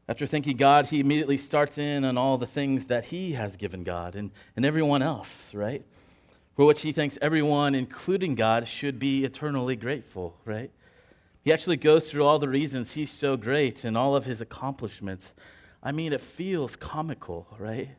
After 0.08 0.26
thanking 0.26 0.58
God, 0.58 0.88
he 0.88 1.00
immediately 1.00 1.38
starts 1.38 1.78
in 1.78 2.04
on 2.04 2.18
all 2.18 2.38
the 2.38 2.48
things 2.48 2.88
that 2.88 3.06
he 3.06 3.34
has 3.34 3.56
given 3.56 3.84
God 3.84 4.16
and, 4.16 4.32
and 4.56 4.66
everyone 4.66 5.02
else, 5.02 5.54
right? 5.54 5.86
for 6.60 6.66
which 6.66 6.82
he 6.82 6.92
thinks 6.92 7.18
everyone, 7.22 7.74
including 7.74 8.36
God, 8.36 8.68
should 8.68 9.00
be 9.00 9.24
eternally 9.24 9.78
grateful, 9.78 10.36
right? 10.44 10.70
He 11.42 11.54
actually 11.54 11.78
goes 11.78 12.10
through 12.10 12.26
all 12.26 12.40
the 12.40 12.50
reasons 12.50 12.94
he's 12.94 13.12
so 13.12 13.38
great 13.38 13.84
and 13.84 13.98
all 13.98 14.16
of 14.16 14.26
his 14.26 14.42
accomplishments. 14.42 15.36
I 15.82 15.92
mean, 15.92 16.14
it 16.14 16.22
feels 16.22 16.76
comical, 16.76 17.48
right? 17.58 17.90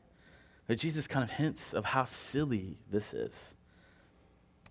That 0.67 0.77
Jesus 0.77 1.07
kind 1.07 1.25
of 1.25 1.31
hints 1.31 1.73
of 1.73 1.87
how 1.87 2.05
silly 2.05 2.79
this 2.91 3.15
is. 3.15 3.55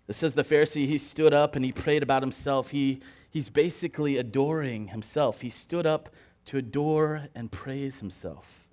It 0.07 0.13
says 0.13 0.35
the 0.35 0.43
Pharisee, 0.43 0.87
he 0.87 0.97
stood 0.97 1.33
up 1.33 1.55
and 1.55 1.65
he 1.65 1.71
prayed 1.71 2.03
about 2.03 2.23
himself. 2.23 2.71
He, 2.71 3.01
he's 3.29 3.49
basically 3.49 4.17
adoring 4.17 4.87
himself. 4.87 5.41
He 5.41 5.49
stood 5.49 5.85
up 5.85 6.09
to 6.45 6.57
adore 6.57 7.27
and 7.35 7.51
praise 7.51 7.99
himself. 7.99 8.67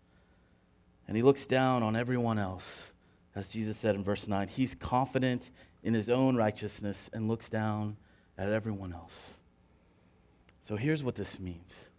And 1.09 1.17
he 1.17 1.23
looks 1.23 1.47
down 1.47 1.83
on 1.83 1.97
everyone 1.97 2.39
else 2.39 2.93
as 3.37 3.51
Jesus 3.51 3.77
said 3.77 3.95
in 3.95 4.03
verse 4.03 4.27
9, 4.27 4.49
he's 4.49 4.75
confident 4.75 5.51
in 5.83 5.93
his 5.93 6.09
own 6.09 6.37
righteousness 6.37 7.11
and 7.13 7.29
looks 7.29 7.51
down 7.51 7.99
at 8.39 8.49
everyone 8.49 8.95
else. 8.95 9.36
So 10.67 10.75
here's 10.75 11.05
what 11.05 11.15
this 11.15 11.39
means 11.39 11.91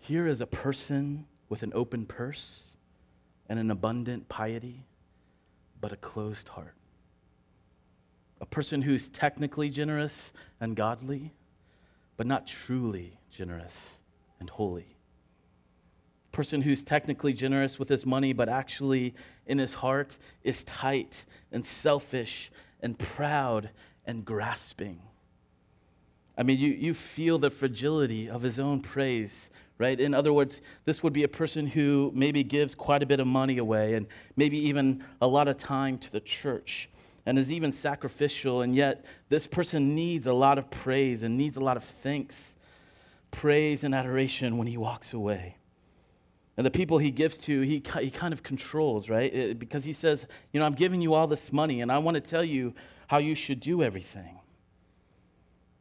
here 0.00 0.26
is 0.26 0.40
a 0.40 0.46
person 0.46 1.26
with 1.50 1.62
an 1.62 1.70
open 1.74 2.06
purse 2.06 2.78
and 3.46 3.58
an 3.58 3.70
abundant 3.70 4.30
piety, 4.30 4.86
but 5.78 5.92
a 5.92 5.96
closed 5.96 6.48
heart. 6.48 6.74
A 8.40 8.46
person 8.46 8.80
who's 8.80 9.10
technically 9.10 9.68
generous 9.68 10.32
and 10.62 10.74
godly, 10.74 11.34
but 12.16 12.26
not 12.26 12.46
truly 12.46 13.18
generous 13.30 13.98
and 14.40 14.48
holy 14.48 14.96
A 16.32 16.34
person 16.34 16.62
who's 16.62 16.84
technically 16.84 17.34
generous 17.34 17.78
with 17.78 17.90
his 17.90 18.06
money, 18.06 18.32
but 18.32 18.48
actually 18.48 19.14
in 19.46 19.58
his 19.58 19.74
heart 19.74 20.16
is 20.42 20.64
tight 20.64 21.26
and 21.52 21.66
selfish 21.66 22.50
and 22.80 22.98
proud 22.98 23.68
and 24.06 24.24
grasping. 24.24 25.02
I 26.38 26.42
mean, 26.42 26.58
you, 26.58 26.70
you 26.70 26.94
feel 26.94 27.38
the 27.38 27.50
fragility 27.50 28.28
of 28.28 28.42
his 28.42 28.58
own 28.58 28.80
praise, 28.80 29.50
right? 29.78 29.98
In 29.98 30.12
other 30.12 30.32
words, 30.32 30.60
this 30.84 31.02
would 31.02 31.12
be 31.12 31.22
a 31.22 31.28
person 31.28 31.66
who 31.66 32.12
maybe 32.14 32.44
gives 32.44 32.74
quite 32.74 33.02
a 33.02 33.06
bit 33.06 33.20
of 33.20 33.26
money 33.26 33.58
away 33.58 33.94
and 33.94 34.06
maybe 34.36 34.58
even 34.58 35.02
a 35.20 35.26
lot 35.26 35.48
of 35.48 35.56
time 35.56 35.98
to 35.98 36.12
the 36.12 36.20
church 36.20 36.90
and 37.26 37.38
is 37.38 37.50
even 37.50 37.72
sacrificial, 37.72 38.62
and 38.62 38.74
yet 38.74 39.04
this 39.28 39.48
person 39.48 39.96
needs 39.96 40.28
a 40.28 40.32
lot 40.32 40.58
of 40.58 40.70
praise 40.70 41.24
and 41.24 41.36
needs 41.36 41.56
a 41.56 41.60
lot 41.60 41.76
of 41.76 41.82
thanks, 41.82 42.56
praise, 43.32 43.82
and 43.82 43.94
adoration 43.94 44.56
when 44.56 44.68
he 44.68 44.76
walks 44.76 45.12
away. 45.12 45.56
And 46.56 46.64
the 46.64 46.70
people 46.70 46.98
he 46.98 47.10
gives 47.10 47.36
to, 47.38 47.62
he, 47.62 47.82
he 48.00 48.10
kind 48.10 48.32
of 48.32 48.42
controls, 48.44 49.10
right? 49.10 49.34
It, 49.34 49.58
because 49.58 49.84
he 49.84 49.92
says, 49.92 50.26
You 50.52 50.60
know, 50.60 50.66
I'm 50.66 50.74
giving 50.74 51.02
you 51.02 51.14
all 51.14 51.26
this 51.26 51.52
money 51.52 51.80
and 51.82 51.92
I 51.92 51.98
want 51.98 52.14
to 52.14 52.20
tell 52.20 52.44
you 52.44 52.74
how 53.08 53.18
you 53.18 53.34
should 53.34 53.60
do 53.60 53.82
everything. 53.82 54.38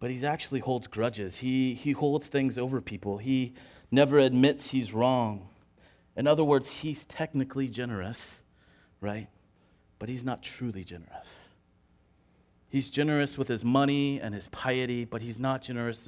But 0.06 0.12
he 0.12 0.24
actually 0.24 0.60
holds 0.60 0.86
grudges. 0.86 1.38
He, 1.38 1.74
he 1.74 1.94
holds 1.94 2.28
things 2.28 2.60
over 2.60 2.80
people. 2.80 3.18
He 3.18 3.56
never 3.90 4.20
admits 4.20 4.70
he's 4.70 4.94
wrong. 4.94 5.50
In 6.16 6.28
other 6.28 6.44
words, 6.44 6.70
he's 6.70 7.06
technically 7.06 7.68
generous, 7.68 8.44
right? 9.02 9.30
But 9.98 10.10
he's 10.10 10.24
not 10.24 10.44
truly 10.44 10.84
generous. 10.84 11.50
He's 12.70 12.92
generous 12.92 13.36
with 13.36 13.48
his 13.48 13.66
money 13.66 14.22
and 14.22 14.36
his 14.36 14.46
piety, 14.50 15.06
but 15.06 15.24
he's 15.24 15.40
not 15.40 15.64
generous, 15.64 16.08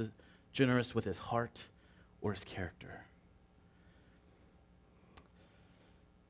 generous 0.54 0.94
with 0.94 1.06
his 1.06 1.18
heart 1.18 1.63
or 2.22 2.34
his 2.34 2.44
character. 2.44 3.04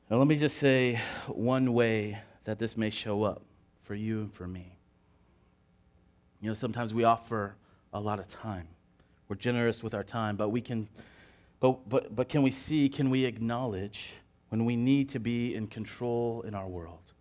Now, 0.09 0.19
let 0.19 0.27
me 0.27 0.37
just 0.37 0.55
say 0.55 1.01
one 1.27 1.73
way 1.73 2.19
that 2.45 2.59
this 2.59 2.77
may 2.77 2.91
show 2.91 3.23
up 3.23 3.41
for 3.83 3.93
you 3.93 4.21
and 4.21 4.31
for 4.31 4.47
me. 4.47 4.76
You 6.41 6.49
know, 6.49 6.53
sometimes 6.53 6.93
we 6.93 7.03
offer 7.03 7.55
a 7.93 7.99
lot 7.99 8.19
of 8.19 8.27
time. 8.27 8.67
We're 9.27 9.35
generous 9.35 9.83
with 9.83 9.93
our 9.93 10.03
time, 10.03 10.35
but 10.35 10.49
we 10.49 10.61
can 10.61 10.87
but 11.59 11.89
but 11.89 12.15
but 12.15 12.29
can 12.29 12.43
we 12.43 12.51
see, 12.51 12.87
can 12.89 13.09
we 13.09 13.25
acknowledge 13.25 14.13
when 14.49 14.63
we 14.65 14.75
need 14.75 15.09
to 15.09 15.19
be 15.19 15.55
in 15.55 15.67
control 15.67 16.43
in 16.43 16.53
our 16.53 16.67
world? 16.67 17.13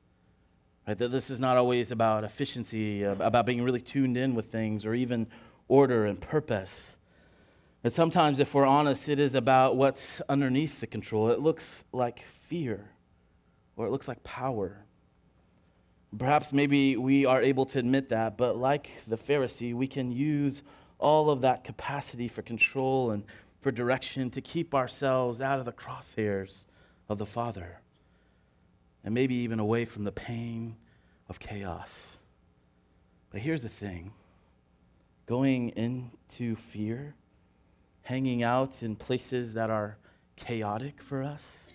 Right? 0.86 0.96
That 0.96 1.10
this 1.10 1.30
is 1.30 1.40
not 1.40 1.56
always 1.56 1.90
about 1.90 2.22
efficiency, 2.22 3.02
about 3.02 3.46
being 3.46 3.62
really 3.62 3.80
tuned 3.80 4.16
in 4.16 4.34
with 4.34 4.46
things 4.46 4.84
or 4.84 4.94
even 4.94 5.26
order 5.68 6.06
and 6.06 6.20
purpose. 6.20 6.96
And 7.82 7.92
sometimes, 7.92 8.38
if 8.38 8.54
we're 8.54 8.66
honest, 8.66 9.08
it 9.08 9.18
is 9.18 9.34
about 9.34 9.76
what's 9.76 10.20
underneath 10.28 10.80
the 10.80 10.86
control. 10.86 11.30
It 11.30 11.40
looks 11.40 11.84
like 11.92 12.24
fear 12.46 12.90
or 13.76 13.86
it 13.86 13.90
looks 13.90 14.08
like 14.08 14.22
power. 14.22 14.84
Perhaps 16.16 16.52
maybe 16.52 16.96
we 16.96 17.26
are 17.26 17.42
able 17.42 17.66
to 17.66 17.78
admit 17.78 18.08
that, 18.10 18.36
but 18.36 18.56
like 18.56 18.90
the 19.06 19.16
Pharisee, 19.16 19.74
we 19.74 19.86
can 19.86 20.10
use 20.10 20.62
all 20.98 21.30
of 21.30 21.42
that 21.42 21.64
capacity 21.64 22.28
for 22.28 22.42
control 22.42 23.10
and 23.10 23.24
for 23.60 23.70
direction 23.70 24.30
to 24.30 24.40
keep 24.40 24.74
ourselves 24.74 25.40
out 25.40 25.58
of 25.58 25.64
the 25.64 25.72
crosshairs 25.72 26.66
of 27.08 27.18
the 27.18 27.26
Father 27.26 27.80
and 29.04 29.14
maybe 29.14 29.36
even 29.36 29.60
away 29.60 29.84
from 29.84 30.04
the 30.04 30.12
pain 30.12 30.76
of 31.28 31.38
chaos. 31.38 32.16
But 33.30 33.40
here's 33.40 33.62
the 33.62 33.68
thing 33.68 34.12
going 35.26 35.70
into 35.70 36.56
fear, 36.56 37.14
hanging 38.02 38.42
out 38.42 38.82
in 38.82 38.96
places 38.96 39.54
that 39.54 39.70
are 39.70 39.98
chaotic 40.36 41.02
for 41.02 41.22
us, 41.22 41.68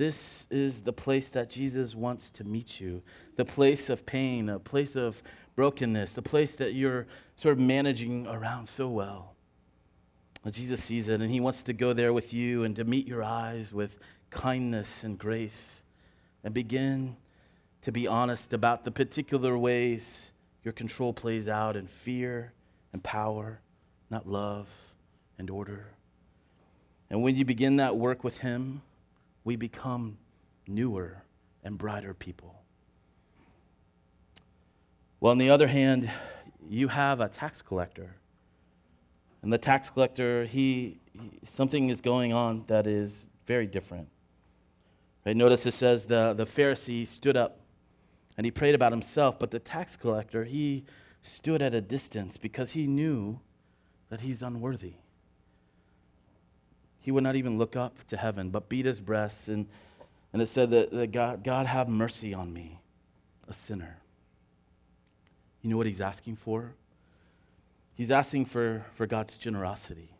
this 0.00 0.46
is 0.48 0.80
the 0.80 0.94
place 0.94 1.28
that 1.28 1.50
Jesus 1.50 1.94
wants 1.94 2.30
to 2.30 2.42
meet 2.42 2.80
you 2.80 3.02
the 3.36 3.44
place 3.44 3.90
of 3.90 4.06
pain, 4.06 4.48
a 4.48 4.58
place 4.58 4.96
of 4.96 5.22
brokenness, 5.56 6.14
the 6.14 6.22
place 6.22 6.52
that 6.52 6.72
you're 6.72 7.06
sort 7.36 7.52
of 7.52 7.58
managing 7.58 8.26
around 8.26 8.64
so 8.64 8.88
well. 8.88 9.34
Jesus 10.50 10.82
sees 10.82 11.10
it 11.10 11.20
and 11.20 11.30
he 11.30 11.38
wants 11.38 11.62
to 11.64 11.74
go 11.74 11.92
there 11.92 12.14
with 12.14 12.32
you 12.32 12.64
and 12.64 12.74
to 12.76 12.84
meet 12.84 13.06
your 13.06 13.22
eyes 13.22 13.74
with 13.74 13.98
kindness 14.30 15.04
and 15.04 15.18
grace 15.18 15.84
and 16.44 16.54
begin 16.54 17.16
to 17.82 17.92
be 17.92 18.06
honest 18.06 18.54
about 18.54 18.86
the 18.86 18.90
particular 18.90 19.58
ways 19.58 20.32
your 20.64 20.72
control 20.72 21.12
plays 21.12 21.46
out 21.46 21.76
in 21.76 21.86
fear 21.86 22.54
and 22.94 23.02
power, 23.02 23.60
not 24.08 24.26
love 24.26 24.66
and 25.36 25.50
order. 25.50 25.88
And 27.10 27.22
when 27.22 27.36
you 27.36 27.44
begin 27.44 27.76
that 27.76 27.98
work 27.98 28.24
with 28.24 28.38
him, 28.38 28.80
we 29.44 29.56
become 29.56 30.18
newer 30.66 31.22
and 31.64 31.76
brighter 31.78 32.14
people. 32.14 32.62
Well, 35.20 35.32
on 35.32 35.38
the 35.38 35.50
other 35.50 35.66
hand, 35.66 36.10
you 36.68 36.88
have 36.88 37.20
a 37.20 37.28
tax 37.28 37.60
collector. 37.60 38.16
And 39.42 39.52
the 39.52 39.58
tax 39.58 39.90
collector, 39.90 40.44
he, 40.44 40.98
he, 41.12 41.38
something 41.44 41.88
is 41.88 42.00
going 42.00 42.32
on 42.32 42.64
that 42.66 42.86
is 42.86 43.28
very 43.46 43.66
different. 43.66 44.08
Right? 45.24 45.36
Notice 45.36 45.66
it 45.66 45.72
says 45.72 46.06
the, 46.06 46.34
the 46.34 46.44
Pharisee 46.44 47.06
stood 47.06 47.36
up 47.36 47.60
and 48.36 48.44
he 48.46 48.50
prayed 48.50 48.74
about 48.74 48.92
himself, 48.92 49.38
but 49.38 49.50
the 49.50 49.58
tax 49.58 49.96
collector, 49.96 50.44
he 50.44 50.84
stood 51.20 51.60
at 51.60 51.74
a 51.74 51.80
distance 51.80 52.36
because 52.36 52.70
he 52.70 52.86
knew 52.86 53.40
that 54.08 54.22
he's 54.22 54.42
unworthy. 54.42 54.94
He 57.00 57.10
would 57.10 57.24
not 57.24 57.36
even 57.36 57.58
look 57.58 57.76
up 57.76 58.04
to 58.08 58.16
heaven, 58.16 58.50
but 58.50 58.68
beat 58.68 58.84
his 58.84 59.00
breast, 59.00 59.48
and, 59.48 59.66
and 60.32 60.40
it 60.42 60.46
said 60.46 60.70
that, 60.70 60.90
that 60.90 61.12
God, 61.12 61.42
God, 61.42 61.66
have 61.66 61.88
mercy 61.88 62.34
on 62.34 62.52
me, 62.52 62.78
a 63.48 63.52
sinner. 63.52 63.98
You 65.62 65.70
know 65.70 65.76
what 65.76 65.86
he's 65.86 66.00
asking 66.00 66.36
for? 66.36 66.74
He's 67.94 68.10
asking 68.10 68.46
for, 68.46 68.84
for 68.94 69.06
God's 69.06 69.36
generosity. 69.36 70.10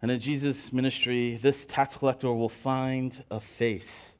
And 0.00 0.10
in 0.10 0.20
Jesus' 0.20 0.72
ministry, 0.72 1.36
this 1.36 1.66
tax 1.66 1.96
collector 1.96 2.32
will 2.32 2.48
find 2.48 3.24
a 3.30 3.40
face. 3.40 4.16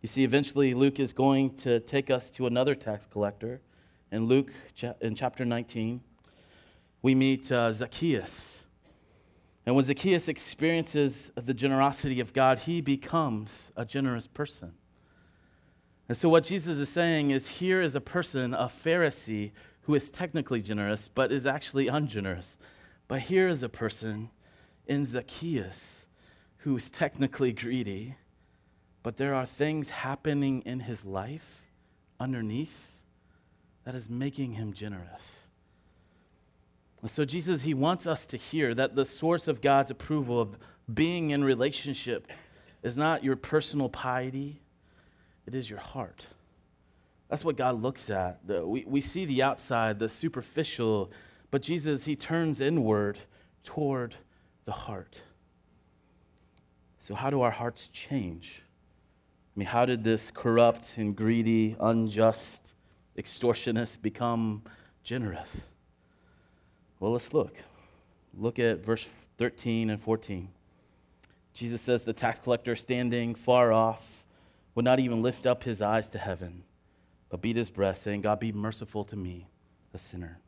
You 0.00 0.08
see, 0.08 0.24
eventually 0.24 0.74
Luke 0.74 0.98
is 0.98 1.12
going 1.12 1.54
to 1.58 1.78
take 1.78 2.10
us 2.10 2.30
to 2.32 2.48
another 2.48 2.74
tax 2.74 3.06
collector. 3.06 3.60
In 4.10 4.26
Luke, 4.26 4.50
in 5.00 5.14
chapter 5.14 5.44
19, 5.44 6.00
we 7.02 7.14
meet 7.14 7.52
uh, 7.52 7.70
Zacchaeus. 7.70 8.64
And 9.64 9.76
when 9.76 9.84
Zacchaeus 9.84 10.28
experiences 10.28 11.30
the 11.36 11.54
generosity 11.54 12.18
of 12.20 12.32
God, 12.32 12.60
he 12.60 12.80
becomes 12.80 13.72
a 13.76 13.84
generous 13.84 14.26
person. 14.26 14.74
And 16.08 16.16
so, 16.16 16.28
what 16.28 16.44
Jesus 16.44 16.78
is 16.78 16.88
saying 16.88 17.30
is 17.30 17.58
here 17.58 17.80
is 17.80 17.94
a 17.94 18.00
person, 18.00 18.54
a 18.54 18.66
Pharisee, 18.66 19.52
who 19.82 19.94
is 19.94 20.10
technically 20.10 20.62
generous, 20.62 21.08
but 21.08 21.32
is 21.32 21.46
actually 21.46 21.88
ungenerous. 21.88 22.58
But 23.08 23.20
here 23.20 23.48
is 23.48 23.62
a 23.62 23.68
person 23.68 24.30
in 24.86 25.04
Zacchaeus 25.04 26.06
who 26.58 26.76
is 26.76 26.90
technically 26.90 27.52
greedy, 27.52 28.16
but 29.02 29.16
there 29.16 29.34
are 29.34 29.46
things 29.46 29.90
happening 29.90 30.62
in 30.62 30.80
his 30.80 31.04
life 31.04 31.62
underneath 32.20 33.00
that 33.84 33.94
is 33.94 34.08
making 34.08 34.52
him 34.52 34.72
generous. 34.72 35.41
So, 37.04 37.24
Jesus, 37.24 37.62
he 37.62 37.74
wants 37.74 38.06
us 38.06 38.26
to 38.28 38.36
hear 38.36 38.74
that 38.74 38.94
the 38.94 39.04
source 39.04 39.48
of 39.48 39.60
God's 39.60 39.90
approval 39.90 40.40
of 40.40 40.56
being 40.92 41.30
in 41.30 41.42
relationship 41.42 42.30
is 42.82 42.96
not 42.96 43.24
your 43.24 43.34
personal 43.36 43.88
piety 43.88 44.62
it 45.46 45.54
is 45.54 45.68
your 45.68 45.78
heart. 45.80 46.26
That's 47.28 47.44
what 47.44 47.56
God 47.56 47.80
looks 47.80 48.10
at. 48.10 48.40
We, 48.46 48.84
we 48.86 49.00
see 49.00 49.24
the 49.24 49.42
outside, 49.42 49.98
the 49.98 50.08
superficial, 50.08 51.10
but 51.50 51.62
Jesus, 51.62 52.04
he 52.04 52.14
turns 52.14 52.60
inward 52.60 53.18
toward 53.64 54.16
the 54.64 54.72
heart. 54.72 55.22
So, 56.98 57.14
how 57.14 57.30
do 57.30 57.40
our 57.40 57.50
hearts 57.50 57.88
change? 57.88 58.62
I 59.56 59.58
mean, 59.58 59.66
how 59.66 59.84
did 59.84 60.04
this 60.04 60.30
corrupt 60.30 60.94
and 60.96 61.16
greedy, 61.16 61.76
unjust 61.80 62.74
extortionist 63.18 64.00
become 64.00 64.62
generous? 65.02 65.71
Well, 67.02 67.10
let's 67.10 67.34
look. 67.34 67.58
Look 68.38 68.60
at 68.60 68.84
verse 68.84 69.08
13 69.36 69.90
and 69.90 70.00
14. 70.00 70.46
Jesus 71.52 71.82
says, 71.82 72.04
The 72.04 72.12
tax 72.12 72.38
collector 72.38 72.76
standing 72.76 73.34
far 73.34 73.72
off 73.72 74.24
would 74.76 74.84
not 74.84 75.00
even 75.00 75.20
lift 75.20 75.44
up 75.44 75.64
his 75.64 75.82
eyes 75.82 76.10
to 76.10 76.18
heaven, 76.18 76.62
but 77.28 77.40
beat 77.40 77.56
his 77.56 77.70
breast, 77.70 78.02
saying, 78.02 78.20
God, 78.20 78.38
be 78.38 78.52
merciful 78.52 79.02
to 79.06 79.16
me, 79.16 79.48
a 79.92 79.98
sinner. 79.98 80.38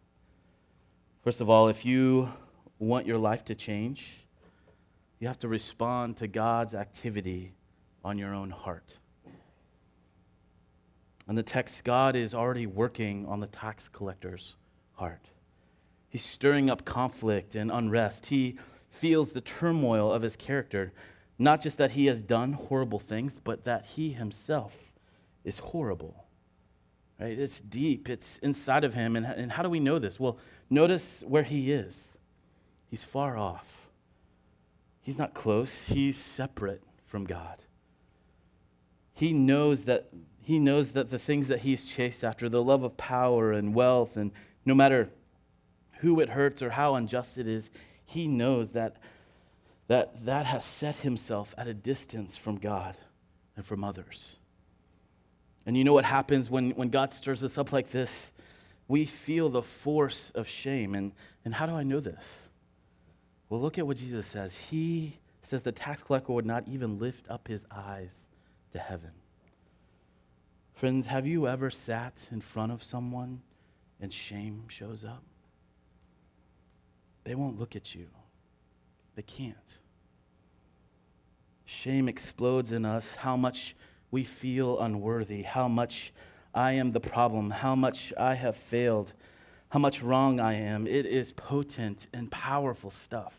First 1.25 1.41
of 1.41 1.51
all, 1.51 1.67
if 1.67 1.85
you 1.85 2.31
want 2.79 3.05
your 3.05 3.19
life 3.19 3.45
to 3.47 3.57
change, 3.57 4.13
you 5.19 5.27
have 5.27 5.41
to 5.41 5.49
respond 5.49 6.19
to 6.19 6.29
God's 6.29 6.73
activity 6.73 7.55
on 8.05 8.17
your 8.17 8.33
own 8.33 8.51
heart. 8.51 8.99
In 11.29 11.35
the 11.35 11.43
text, 11.43 11.83
God 11.83 12.15
is 12.15 12.33
already 12.33 12.69
working 12.69 13.27
on 13.27 13.41
the 13.41 13.49
tax 13.49 13.89
collector's 13.89 14.55
heart. 14.93 15.31
He's 16.15 16.25
stirring 16.25 16.71
up 16.71 16.85
conflict 16.85 17.57
and 17.57 17.73
unrest. 17.73 18.27
He 18.27 18.57
feels 18.89 19.33
the 19.33 19.41
turmoil 19.41 20.13
of 20.13 20.23
his 20.23 20.37
character. 20.37 20.93
Not 21.41 21.61
just 21.61 21.77
that 21.79 21.91
he 21.91 22.07
has 22.07 22.23
done 22.23 22.53
horrible 22.53 23.01
things, 23.01 23.41
but 23.43 23.65
that 23.65 23.85
he 23.85 24.13
himself 24.13 24.93
is 25.43 25.59
horrible. 25.59 26.27
Right? 27.19 27.37
It's 27.37 27.61
deep, 27.61 28.09
it's 28.09 28.39
inside 28.39 28.85
of 28.85 28.95
him. 28.95 29.17
And, 29.17 29.27
and 29.27 29.51
how 29.51 29.65
do 29.65 29.69
we 29.69 29.81
know 29.81 29.99
this? 29.99 30.21
Well, 30.21 30.39
notice 30.71 31.25
where 31.27 31.43
he 31.43 31.73
is. 31.73 32.17
He's 32.87 33.03
far 33.03 33.37
off, 33.37 33.89
he's 35.01 35.19
not 35.19 35.35
close, 35.35 35.89
he's 35.89 36.17
separate 36.17 36.85
from 37.05 37.25
God. 37.25 37.65
He 39.13 39.33
knows 39.33 39.87
that 39.87 40.11
he 40.41 40.61
knows 40.61 40.93
that 40.93 41.11
the 41.11 41.19
things 41.19 41.49
that 41.49 41.63
he's 41.63 41.87
chased 41.87 42.23
after, 42.23 42.49
the 42.49 42.63
love 42.63 42.85
of 42.85 42.97
power 42.97 43.51
and 43.51 43.75
wealth, 43.75 44.17
and 44.17 44.31
no 44.65 44.77
matter 44.77 45.11
who 46.05 46.21
it 46.21 46.29
hurts 46.31 46.63
or 46.63 46.71
how 46.71 46.95
unjust 46.95 47.39
it 47.39 47.49
is, 47.49 47.71
he 48.05 48.29
knows 48.29 48.73
that 48.73 48.97
that 49.87 50.25
that 50.25 50.47
has 50.47 50.65
set 50.65 50.97
himself 50.97 51.55
at 51.59 51.67
a 51.67 51.75
distance 51.75 52.37
from 52.37 52.57
God 52.57 52.97
and 53.57 53.67
from 53.67 53.85
others. 53.85 54.37
And 55.67 55.77
you 55.77 55.85
know 55.85 55.93
what 55.93 56.05
happens 56.05 56.51
when, 56.51 56.71
when 56.71 56.89
God 56.89 57.13
stirs 57.13 57.43
us 57.43 57.59
up 57.59 57.73
like 57.73 57.91
this? 57.91 58.33
We 58.87 59.05
feel 59.05 59.49
the 59.49 59.63
force 59.63 60.31
of 60.35 60.47
shame. 60.49 60.95
And, 60.95 61.13
and 61.45 61.55
how 61.55 61.67
do 61.67 61.75
I 61.75 61.83
know 61.83 62.01
this? 62.01 62.49
Well, 63.49 63.61
look 63.61 63.79
at 63.79 63.87
what 63.87 63.97
Jesus 63.97 64.27
says. 64.27 64.57
He 64.57 65.19
says 65.41 65.63
the 65.63 65.73
tax 65.73 66.03
collector 66.03 66.33
would 66.33 66.47
not 66.47 66.67
even 66.67 66.99
lift 66.99 67.31
up 67.31 67.49
his 67.49 67.67
eyes 67.71 68.29
to 68.73 68.79
heaven. 68.79 69.11
Friends, 70.75 71.07
have 71.07 71.27
you 71.27 71.47
ever 71.47 71.71
sat 71.71 72.29
in 72.31 72.41
front 72.41 72.73
of 72.73 72.83
someone 72.83 73.41
and 74.01 74.13
shame 74.13 74.65
shows 74.69 75.05
up? 75.05 75.23
They 77.25 77.35
won't 77.35 77.59
look 77.59 77.75
at 77.75 77.95
you. 77.95 78.07
They 79.17 79.23
can't. 79.23 79.79
Shame 81.65 82.09
explodes 82.09 82.73
in 82.73 82.85
us 82.85 83.17
how 83.17 83.37
much 83.37 83.75
we 84.11 84.23
feel 84.23 84.79
unworthy, 84.79 85.43
how 85.43 85.67
much 85.67 86.13
I 86.55 86.73
am 86.73 86.93
the 86.93 87.01
problem, 87.01 87.51
how 87.51 87.75
much 87.75 88.13
I 88.19 88.35
have 88.35 88.57
failed, 88.57 89.13
how 89.71 89.81
much 89.81 90.03
wrong 90.03 90.39
I 90.39 90.55
am. 90.55 90.87
It 90.87 91.07
is 91.07 91.33
potent 91.33 92.07
and 92.13 92.31
powerful 92.31 92.91
stuff. 92.91 93.37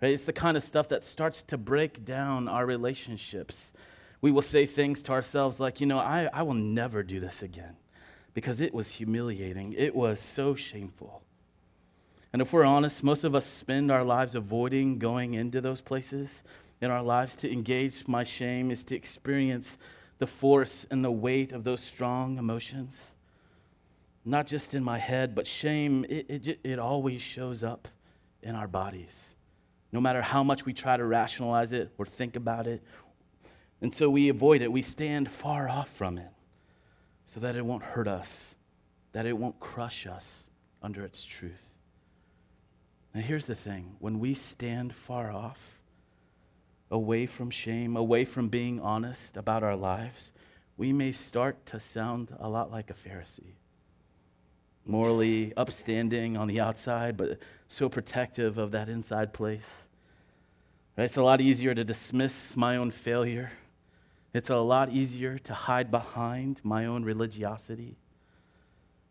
Right? 0.00 0.12
It's 0.12 0.24
the 0.24 0.32
kind 0.32 0.56
of 0.56 0.62
stuff 0.62 0.88
that 0.88 1.04
starts 1.04 1.42
to 1.44 1.58
break 1.58 2.04
down 2.04 2.48
our 2.48 2.66
relationships. 2.66 3.72
We 4.20 4.32
will 4.32 4.42
say 4.42 4.66
things 4.66 5.02
to 5.04 5.12
ourselves 5.12 5.60
like, 5.60 5.80
you 5.80 5.86
know, 5.86 5.98
I, 5.98 6.28
I 6.32 6.42
will 6.42 6.54
never 6.54 7.02
do 7.02 7.20
this 7.20 7.42
again 7.42 7.76
because 8.34 8.60
it 8.60 8.74
was 8.74 8.90
humiliating. 8.92 9.72
It 9.74 9.94
was 9.94 10.18
so 10.18 10.54
shameful. 10.54 11.22
And 12.32 12.42
if 12.42 12.52
we're 12.52 12.64
honest, 12.64 13.02
most 13.02 13.24
of 13.24 13.34
us 13.34 13.46
spend 13.46 13.90
our 13.90 14.04
lives 14.04 14.34
avoiding 14.34 14.98
going 14.98 15.34
into 15.34 15.60
those 15.60 15.80
places 15.80 16.42
in 16.80 16.90
our 16.90 17.02
lives. 17.02 17.36
To 17.36 17.52
engage 17.52 18.06
my 18.06 18.24
shame 18.24 18.70
is 18.70 18.84
to 18.86 18.96
experience 18.96 19.78
the 20.18 20.26
force 20.26 20.86
and 20.90 21.04
the 21.04 21.10
weight 21.10 21.52
of 21.52 21.64
those 21.64 21.80
strong 21.80 22.38
emotions. 22.38 23.14
Not 24.24 24.46
just 24.46 24.74
in 24.74 24.82
my 24.82 24.98
head, 24.98 25.34
but 25.34 25.46
shame, 25.46 26.04
it, 26.08 26.26
it, 26.28 26.60
it 26.64 26.78
always 26.78 27.22
shows 27.22 27.62
up 27.62 27.88
in 28.42 28.54
our 28.54 28.66
bodies. 28.66 29.34
No 29.92 30.00
matter 30.00 30.20
how 30.20 30.42
much 30.42 30.66
we 30.66 30.72
try 30.72 30.96
to 30.96 31.04
rationalize 31.04 31.72
it 31.72 31.92
or 31.96 32.06
think 32.06 32.36
about 32.36 32.66
it. 32.66 32.82
And 33.80 33.94
so 33.94 34.10
we 34.10 34.28
avoid 34.28 34.62
it. 34.62 34.72
We 34.72 34.82
stand 34.82 35.30
far 35.30 35.68
off 35.68 35.88
from 35.88 36.18
it 36.18 36.30
so 37.24 37.40
that 37.40 37.56
it 37.56 37.64
won't 37.64 37.82
hurt 37.82 38.08
us, 38.08 38.56
that 39.12 39.26
it 39.26 39.38
won't 39.38 39.60
crush 39.60 40.06
us 40.06 40.50
under 40.82 41.04
its 41.04 41.24
truth. 41.24 41.65
Now, 43.16 43.22
here's 43.22 43.46
the 43.46 43.54
thing 43.54 43.96
when 43.98 44.20
we 44.20 44.34
stand 44.34 44.94
far 44.94 45.32
off, 45.32 45.80
away 46.90 47.24
from 47.24 47.48
shame, 47.48 47.96
away 47.96 48.26
from 48.26 48.50
being 48.50 48.78
honest 48.78 49.38
about 49.38 49.62
our 49.62 49.74
lives, 49.74 50.34
we 50.76 50.92
may 50.92 51.12
start 51.12 51.64
to 51.64 51.80
sound 51.80 52.36
a 52.38 52.50
lot 52.50 52.70
like 52.70 52.90
a 52.90 52.92
Pharisee. 52.92 53.54
morally 54.84 55.54
upstanding 55.56 56.36
on 56.36 56.46
the 56.46 56.60
outside, 56.60 57.16
but 57.16 57.38
so 57.68 57.88
protective 57.88 58.58
of 58.58 58.72
that 58.72 58.90
inside 58.90 59.32
place. 59.32 59.88
It's 60.98 61.16
a 61.16 61.22
lot 61.22 61.40
easier 61.40 61.74
to 61.74 61.84
dismiss 61.84 62.54
my 62.54 62.76
own 62.76 62.90
failure. 62.90 63.50
It's 64.34 64.50
a 64.50 64.58
lot 64.58 64.90
easier 64.90 65.38
to 65.38 65.54
hide 65.54 65.90
behind 65.90 66.60
my 66.62 66.84
own 66.84 67.02
religiosity. 67.02 67.96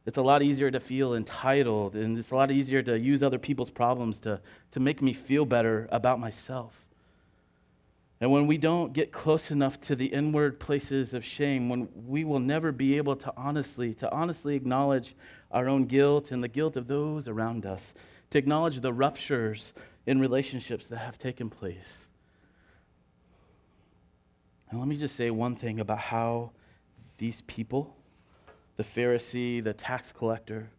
It's 0.06 0.18
a 0.18 0.22
lot 0.22 0.44
easier 0.44 0.70
to 0.70 0.80
feel 0.80 1.16
entitled, 1.16 1.96
and 1.96 2.18
it's 2.18 2.32
a 2.32 2.36
lot 2.36 2.52
easier 2.52 2.84
to 2.84 2.98
use 2.98 3.24
other 3.24 3.40
people's 3.40 3.72
problems 3.72 4.22
to, 4.22 4.40
to 4.72 4.80
make 4.80 5.02
me 5.02 5.14
feel 5.14 5.46
better 5.46 5.88
about 5.92 6.20
myself. 6.20 6.86
And 8.22 8.32
when 8.32 8.48
we 8.48 8.58
don't 8.58 8.94
get 8.94 9.12
close 9.12 9.52
enough 9.52 9.82
to 9.82 9.96
the 9.96 10.06
inward 10.06 10.60
places 10.60 11.14
of 11.14 11.26
shame, 11.26 11.70
when 11.70 11.90
we 12.08 12.24
will 12.24 12.40
never 12.40 12.72
be 12.72 12.98
able 12.98 13.16
to 13.18 13.34
honestly, 13.36 13.94
to 13.96 14.12
honestly 14.12 14.56
acknowledge 14.56 15.16
our 15.52 15.68
own 15.68 15.86
guilt 15.86 16.32
and 16.32 16.44
the 16.44 16.48
guilt 16.48 16.78
of 16.78 16.88
those 16.88 17.28
around 17.28 17.66
us, 17.66 17.94
to 18.30 18.38
acknowledge 18.38 18.82
the 18.82 18.94
ruptures 18.94 19.74
in 20.06 20.20
relationships 20.20 20.88
that 20.88 20.98
have 20.98 21.18
taken 21.18 21.50
place. 21.50 22.10
And 24.70 24.80
let 24.80 24.88
me 24.88 24.96
just 24.96 25.16
say 25.16 25.30
one 25.30 25.56
thing 25.56 25.80
about 25.80 26.00
how 26.00 26.52
these 27.18 27.42
people, 27.42 27.96
the 28.78 28.84
Pharisee, 28.84 29.64
the 29.64 29.74
tax 29.74 30.12
collector, 30.12 30.70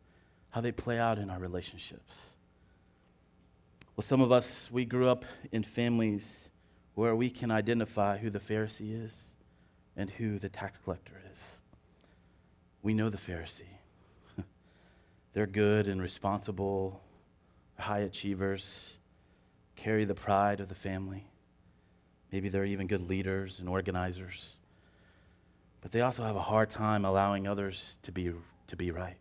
how 0.51 0.61
they 0.61 0.73
play 0.73 0.99
out 0.99 1.19
in 1.19 1.31
our 1.31 1.39
relationships. 1.39 2.15
Well, 3.97 4.03
some 4.03 4.21
of 4.21 4.31
us, 4.31 4.69
we 4.71 4.85
grew 4.85 5.09
up 5.09 5.25
in 5.53 5.63
families 5.63 6.51
where 6.95 7.17
we 7.17 7.31
can 7.31 7.51
identify 7.51 8.19
who 8.19 8.31
the 8.31 8.39
Pharisee 8.39 9.05
is 9.05 9.35
and 9.97 10.11
who 10.11 10.39
the 10.39 10.49
tax 10.49 10.79
collector 10.83 11.23
is. 11.33 11.61
We 12.83 12.95
know 12.95 13.09
the 13.09 13.17
Pharisee. 13.17 13.63
They're 15.33 15.47
good 15.47 15.89
and 15.89 16.01
responsible, 16.01 17.01
high 17.79 18.01
achievers, 18.01 18.97
carry 19.77 20.05
the 20.05 20.15
pride 20.15 20.61
of 20.61 20.69
the 20.69 20.75
family. 20.75 21.27
Maybe 22.33 22.49
they're 22.49 22.65
even 22.65 22.87
good 22.87 23.09
leaders 23.09 23.61
and 23.61 23.69
organizers. 23.69 24.59
But 25.87 25.93
they 25.93 26.01
also 26.01 26.25
have 26.25 26.35
a 26.35 26.41
hard 26.41 26.69
time 26.69 27.05
allowing 27.05 27.47
others 27.47 28.01
to 28.03 28.11
be, 28.11 28.33
to 28.67 28.75
be 28.75 28.91
right, 28.91 29.19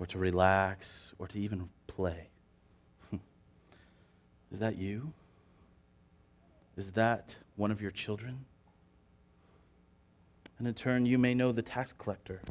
or 0.00 0.06
to 0.06 0.18
relax, 0.18 1.12
or 1.16 1.28
to 1.28 1.38
even 1.38 1.68
play. 1.86 2.30
Is 4.50 4.58
that 4.58 4.78
you? 4.78 5.12
Is 6.76 6.90
that 6.90 7.36
one 7.54 7.70
of 7.70 7.80
your 7.80 7.92
children? 7.92 8.46
And 10.58 10.66
in 10.66 10.74
turn, 10.74 11.06
you 11.06 11.18
may 11.18 11.34
know 11.34 11.52
the 11.52 11.62
tax 11.62 11.92
collector. 11.96 12.42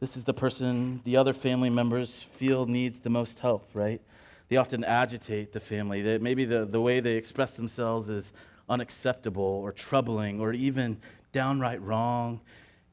This 0.00 0.18
is 0.18 0.24
the 0.24 0.34
person 0.34 1.00
the 1.04 1.16
other 1.16 1.32
family 1.32 1.70
members 1.70 2.26
feel 2.32 2.66
needs 2.66 3.00
the 3.00 3.08
most 3.08 3.38
help, 3.38 3.70
right? 3.72 4.02
They 4.50 4.58
often 4.58 4.84
agitate 4.84 5.52
the 5.52 5.60
family. 5.60 6.02
That 6.02 6.20
maybe 6.20 6.44
the, 6.44 6.66
the 6.66 6.82
way 6.82 7.00
they 7.00 7.14
express 7.14 7.54
themselves 7.54 8.10
is 8.10 8.34
unacceptable 8.68 9.42
or 9.42 9.72
troubling 9.72 10.38
or 10.38 10.52
even 10.52 10.98
downright 11.32 11.82
wrong 11.82 12.40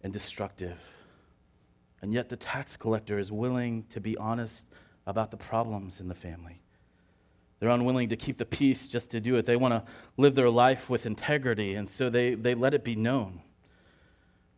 and 0.01 0.11
destructive. 0.11 0.79
And 2.01 2.13
yet, 2.13 2.29
the 2.29 2.37
tax 2.37 2.77
collector 2.77 3.19
is 3.19 3.31
willing 3.31 3.83
to 3.89 3.99
be 3.99 4.15
honest 4.17 4.67
about 5.05 5.31
the 5.31 5.37
problems 5.37 5.99
in 5.99 6.07
the 6.07 6.15
family. 6.15 6.61
They're 7.59 7.69
unwilling 7.69 8.09
to 8.09 8.15
keep 8.15 8.37
the 8.37 8.45
peace 8.45 8.87
just 8.87 9.11
to 9.11 9.19
do 9.19 9.35
it. 9.35 9.45
They 9.45 9.57
want 9.57 9.73
to 9.73 9.83
live 10.15 10.35
their 10.35 10.49
life 10.49 10.89
with 10.89 11.05
integrity, 11.05 11.75
and 11.75 11.89
so 11.89 12.09
they, 12.09 12.35
they 12.35 12.55
let 12.55 12.73
it 12.73 12.85
be 12.85 12.95
known. 12.95 13.41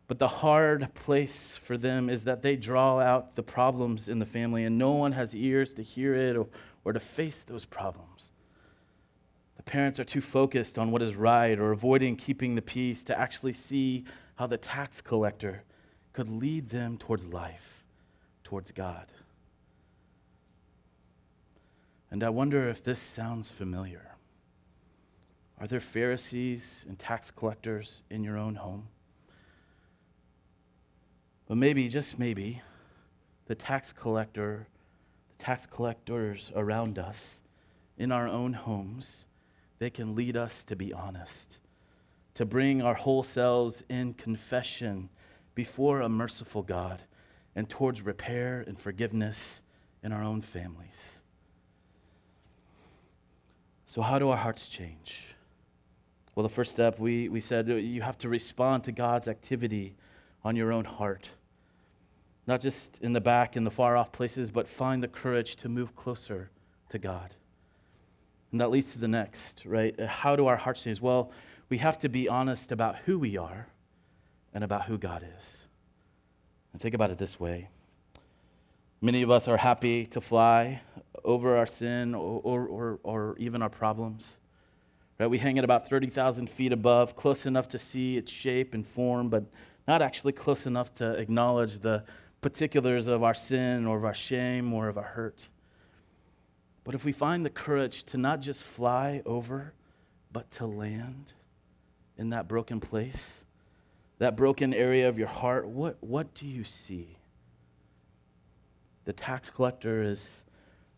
But 0.06 0.18
the 0.18 0.28
hard 0.28 0.94
place 0.94 1.56
for 1.56 1.76
them 1.76 2.08
is 2.08 2.24
that 2.24 2.42
they 2.42 2.54
draw 2.54 3.00
out 3.00 3.34
the 3.34 3.42
problems 3.42 4.08
in 4.08 4.20
the 4.20 4.26
family, 4.26 4.64
and 4.64 4.78
no 4.78 4.92
one 4.92 5.12
has 5.12 5.34
ears 5.34 5.74
to 5.74 5.82
hear 5.82 6.14
it 6.14 6.36
or, 6.36 6.46
or 6.84 6.92
to 6.92 7.00
face 7.00 7.42
those 7.42 7.64
problems. 7.64 8.30
The 9.64 9.70
parents 9.70 10.00
are 10.00 10.04
too 10.04 10.20
focused 10.20 10.76
on 10.76 10.90
what 10.90 11.02
is 11.02 11.14
right 11.14 11.56
or 11.56 11.70
avoiding 11.70 12.16
keeping 12.16 12.56
the 12.56 12.62
peace 12.62 13.04
to 13.04 13.16
actually 13.16 13.52
see 13.52 14.04
how 14.34 14.48
the 14.48 14.56
tax 14.58 15.00
collector 15.00 15.62
could 16.12 16.28
lead 16.28 16.70
them 16.70 16.98
towards 16.98 17.28
life, 17.28 17.84
towards 18.42 18.72
God. 18.72 19.06
And 22.10 22.24
I 22.24 22.28
wonder 22.30 22.68
if 22.68 22.82
this 22.82 22.98
sounds 22.98 23.50
familiar. 23.50 24.16
Are 25.60 25.68
there 25.68 25.78
Pharisees 25.78 26.84
and 26.88 26.98
tax 26.98 27.30
collectors 27.30 28.02
in 28.10 28.24
your 28.24 28.36
own 28.36 28.56
home? 28.56 28.88
But 31.46 31.56
maybe, 31.56 31.88
just 31.88 32.18
maybe, 32.18 32.62
the 33.46 33.54
tax 33.54 33.92
collector, 33.92 34.66
the 35.38 35.44
tax 35.44 35.66
collectors 35.66 36.50
around 36.56 36.98
us 36.98 37.42
in 37.96 38.10
our 38.10 38.26
own 38.26 38.54
homes, 38.54 39.26
they 39.82 39.90
can 39.90 40.14
lead 40.14 40.36
us 40.36 40.64
to 40.64 40.76
be 40.76 40.92
honest, 40.92 41.58
to 42.34 42.46
bring 42.46 42.80
our 42.80 42.94
whole 42.94 43.24
selves 43.24 43.82
in 43.88 44.12
confession 44.12 45.08
before 45.56 46.00
a 46.00 46.08
merciful 46.08 46.62
God 46.62 47.02
and 47.56 47.68
towards 47.68 48.00
repair 48.00 48.62
and 48.64 48.78
forgiveness 48.78 49.60
in 50.00 50.12
our 50.12 50.22
own 50.22 50.40
families. 50.40 51.22
So, 53.86 54.02
how 54.02 54.20
do 54.20 54.28
our 54.28 54.36
hearts 54.36 54.68
change? 54.68 55.34
Well, 56.36 56.44
the 56.44 56.48
first 56.48 56.70
step, 56.70 57.00
we, 57.00 57.28
we 57.28 57.40
said 57.40 57.66
you 57.66 58.02
have 58.02 58.18
to 58.18 58.28
respond 58.28 58.84
to 58.84 58.92
God's 58.92 59.26
activity 59.26 59.96
on 60.44 60.54
your 60.54 60.72
own 60.72 60.84
heart. 60.84 61.28
Not 62.46 62.60
just 62.60 63.00
in 63.02 63.14
the 63.14 63.20
back, 63.20 63.56
in 63.56 63.64
the 63.64 63.70
far 63.72 63.96
off 63.96 64.12
places, 64.12 64.52
but 64.52 64.68
find 64.68 65.02
the 65.02 65.08
courage 65.08 65.56
to 65.56 65.68
move 65.68 65.96
closer 65.96 66.50
to 66.90 66.98
God. 67.00 67.34
And 68.52 68.60
that 68.60 68.70
leads 68.70 68.92
to 68.92 68.98
the 68.98 69.08
next, 69.08 69.64
right? 69.64 69.98
Uh, 69.98 70.06
how 70.06 70.36
do 70.36 70.46
our 70.46 70.56
hearts 70.56 70.84
change? 70.84 71.00
Well, 71.00 71.32
we 71.68 71.78
have 71.78 71.98
to 72.00 72.08
be 72.08 72.28
honest 72.28 72.70
about 72.70 72.98
who 72.98 73.18
we 73.18 73.36
are 73.36 73.66
and 74.54 74.62
about 74.62 74.84
who 74.84 74.98
God 74.98 75.26
is. 75.38 75.66
And 76.72 76.80
think 76.80 76.94
about 76.94 77.10
it 77.10 77.18
this 77.18 77.40
way 77.40 77.68
Many 79.00 79.22
of 79.22 79.30
us 79.32 79.48
are 79.48 79.56
happy 79.56 80.06
to 80.06 80.20
fly 80.20 80.80
over 81.24 81.56
our 81.56 81.66
sin 81.66 82.14
or, 82.14 82.40
or, 82.44 82.66
or, 82.68 83.00
or 83.02 83.36
even 83.38 83.60
our 83.60 83.68
problems. 83.68 84.36
Right? 85.18 85.26
We 85.26 85.38
hang 85.38 85.58
at 85.58 85.64
about 85.64 85.88
30,000 85.88 86.48
feet 86.48 86.72
above, 86.72 87.16
close 87.16 87.44
enough 87.44 87.66
to 87.68 87.80
see 87.80 88.16
its 88.16 88.30
shape 88.30 88.74
and 88.74 88.86
form, 88.86 89.28
but 89.28 89.44
not 89.88 90.02
actually 90.02 90.32
close 90.32 90.66
enough 90.66 90.94
to 90.94 91.14
acknowledge 91.14 91.80
the 91.80 92.04
particulars 92.42 93.08
of 93.08 93.22
our 93.22 93.34
sin 93.34 93.86
or 93.86 93.96
of 93.96 94.04
our 94.04 94.14
shame 94.14 94.72
or 94.72 94.88
of 94.88 94.96
our 94.96 95.04
hurt. 95.04 95.48
But 96.84 96.94
if 96.94 97.04
we 97.04 97.12
find 97.12 97.44
the 97.44 97.50
courage 97.50 98.04
to 98.04 98.18
not 98.18 98.40
just 98.40 98.62
fly 98.62 99.22
over, 99.24 99.74
but 100.32 100.50
to 100.52 100.66
land 100.66 101.32
in 102.16 102.30
that 102.30 102.48
broken 102.48 102.80
place, 102.80 103.44
that 104.18 104.36
broken 104.36 104.74
area 104.74 105.08
of 105.08 105.18
your 105.18 105.28
heart, 105.28 105.68
what, 105.68 105.96
what 106.00 106.34
do 106.34 106.46
you 106.46 106.64
see? 106.64 107.18
The 109.04 109.12
tax 109.12 109.50
collector 109.50 110.02
is 110.02 110.44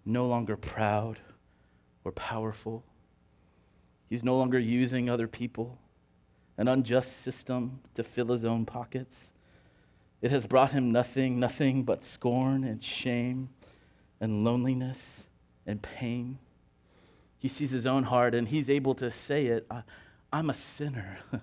no 0.05 0.27
longer 0.27 0.57
proud 0.57 1.21
or 2.05 2.13
powerful. 2.13 2.85
He's 4.09 4.25
no 4.25 4.37
longer 4.37 4.59
using 4.59 5.09
other 5.09 5.27
people, 5.27 5.79
an 6.57 6.69
unjust 6.69 7.21
system 7.23 7.81
to 7.95 8.05
fill 8.05 8.29
his 8.29 8.45
own 8.45 8.67
pockets. 8.67 9.35
It 10.21 10.31
has 10.31 10.47
brought 10.47 10.73
him 10.73 10.91
nothing, 10.91 11.41
nothing 11.41 11.83
but 11.83 12.05
scorn 12.05 12.65
and 12.65 12.83
shame 12.83 13.51
and 14.21 14.45
loneliness 14.45 15.29
and 15.67 15.83
pain. 15.83 16.39
He 17.39 17.49
sees 17.49 17.71
his 17.71 17.87
own 17.87 18.05
heart 18.05 18.35
and 18.35 18.49
he's 18.49 18.71
able 18.71 18.95
to 18.95 19.11
say 19.11 19.47
it 19.47 19.67
I'm 20.33 20.51
a 20.51 20.55
sinner. 20.55 21.19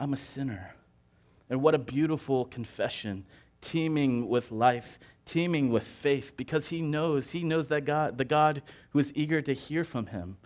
I'm 0.00 0.12
a 0.12 0.16
sinner. 0.16 0.74
And 1.50 1.62
what 1.62 1.74
a 1.74 1.78
beautiful 1.78 2.44
confession 2.44 3.24
teeming 3.60 4.28
with 4.28 4.52
life, 4.52 4.98
teeming 5.24 5.70
with 5.70 5.82
faith, 5.82 6.36
because 6.36 6.68
he 6.68 6.80
knows, 6.80 7.32
he 7.32 7.42
knows 7.42 7.68
that 7.68 7.84
God, 7.84 8.18
the 8.18 8.24
God 8.24 8.62
who 8.90 8.98
is 8.98 9.12
eager 9.16 9.42
to 9.42 9.52
hear 9.52 9.84
from 9.84 10.06
him, 10.06 10.36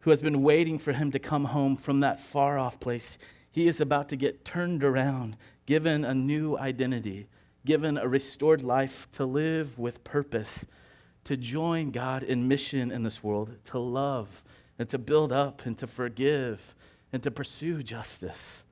who 0.00 0.10
has 0.10 0.20
been 0.20 0.42
waiting 0.42 0.78
for 0.78 0.92
him 0.92 1.10
to 1.12 1.18
come 1.18 1.46
home 1.46 1.76
from 1.76 2.00
that 2.00 2.20
far 2.20 2.58
off 2.58 2.78
place, 2.78 3.18
he 3.50 3.66
is 3.66 3.80
about 3.80 4.08
to 4.10 4.16
get 4.16 4.44
turned 4.44 4.84
around, 4.84 5.36
given 5.64 6.04
a 6.04 6.14
new 6.14 6.58
identity, 6.58 7.26
given 7.64 7.96
a 7.96 8.06
restored 8.06 8.62
life 8.62 9.10
to 9.12 9.24
live 9.24 9.78
with 9.78 10.04
purpose, 10.04 10.66
to 11.26 11.36
join 11.36 11.90
God 11.90 12.22
in 12.22 12.48
mission 12.48 12.90
in 12.90 13.02
this 13.02 13.22
world, 13.22 13.56
to 13.64 13.78
love 13.78 14.42
and 14.78 14.88
to 14.88 14.98
build 14.98 15.32
up 15.32 15.64
and 15.66 15.76
to 15.78 15.86
forgive 15.86 16.74
and 17.12 17.22
to 17.22 17.30
pursue 17.30 17.82
justice 17.82 18.64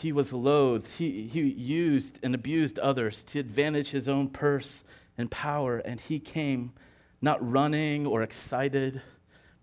he 0.00 0.12
was 0.12 0.32
loathed. 0.32 0.88
He, 0.98 1.26
he 1.28 1.42
used 1.42 2.18
and 2.22 2.34
abused 2.34 2.78
others 2.78 3.22
to 3.24 3.38
advantage 3.38 3.90
his 3.90 4.08
own 4.08 4.28
purse 4.28 4.82
and 5.18 5.30
power, 5.30 5.78
and 5.78 6.00
he 6.00 6.18
came 6.18 6.72
not 7.20 7.38
running 7.46 8.06
or 8.06 8.22
excited, 8.22 9.02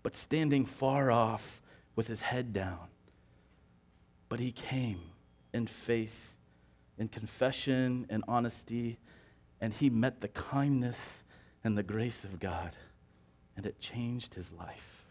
but 0.02 0.14
standing 0.14 0.64
far 0.64 1.10
off 1.10 1.60
with 1.96 2.06
his 2.06 2.20
head 2.20 2.52
down. 2.52 2.86
But 4.28 4.38
he 4.38 4.52
came 4.52 5.00
in 5.52 5.66
faith 5.66 6.34
in 6.96 7.08
confession 7.08 8.06
and 8.08 8.22
honesty, 8.28 8.98
and 9.60 9.72
he 9.72 9.90
met 9.90 10.20
the 10.20 10.28
kindness 10.28 11.24
and 11.64 11.76
the 11.76 11.82
grace 11.82 12.24
of 12.24 12.40
God, 12.40 12.76
and 13.56 13.66
it 13.66 13.80
changed 13.80 14.34
his 14.34 14.52
life. 14.52 15.04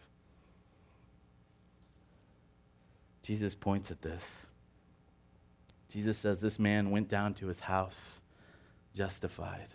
Jesus 3.22 3.54
points 3.54 3.90
at 3.90 4.02
this. 4.02 4.46
Jesus 5.88 6.16
says 6.18 6.40
this 6.40 6.58
man 6.58 6.90
went 6.90 7.08
down 7.08 7.34
to 7.34 7.46
his 7.46 7.60
house 7.60 8.20
justified. 8.94 9.68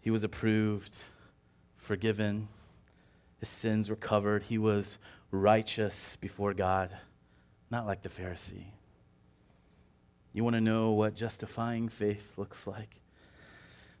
He 0.00 0.10
was 0.10 0.22
approved, 0.22 0.96
forgiven, 1.76 2.48
his 3.40 3.48
sins 3.48 3.88
were 3.88 3.96
covered. 3.96 4.44
He 4.44 4.58
was 4.58 4.98
righteous 5.30 6.16
before 6.16 6.54
God, 6.54 6.96
not 7.70 7.86
like 7.86 8.02
the 8.02 8.08
Pharisee. 8.08 8.66
You 10.32 10.44
want 10.44 10.54
to 10.54 10.60
know 10.60 10.90
what 10.90 11.14
justifying 11.14 11.88
faith 11.88 12.34
looks 12.36 12.66
like? 12.66 13.00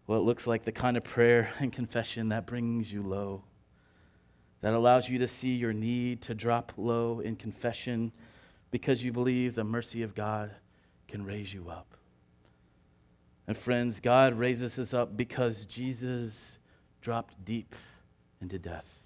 Well, 0.08 0.18
it 0.18 0.22
looks 0.22 0.46
like 0.46 0.64
the 0.64 0.72
kind 0.72 0.96
of 0.96 1.04
prayer 1.04 1.52
and 1.60 1.72
confession 1.72 2.30
that 2.30 2.46
brings 2.46 2.92
you 2.92 3.02
low, 3.02 3.44
that 4.62 4.74
allows 4.74 5.08
you 5.08 5.18
to 5.18 5.28
see 5.28 5.54
your 5.54 5.74
need 5.74 6.22
to 6.22 6.34
drop 6.34 6.72
low 6.76 7.20
in 7.20 7.36
confession 7.36 8.10
because 8.70 9.04
you 9.04 9.12
believe 9.12 9.54
the 9.54 9.64
mercy 9.64 10.02
of 10.02 10.14
God 10.14 10.50
can 11.06 11.24
raise 11.24 11.52
you 11.52 11.68
up. 11.68 11.94
And 13.46 13.56
friends, 13.56 14.00
God 14.00 14.34
raises 14.34 14.78
us 14.78 14.92
up 14.92 15.16
because 15.16 15.66
Jesus 15.66 16.58
dropped 17.00 17.44
deep 17.44 17.74
into 18.40 18.58
death. 18.58 19.02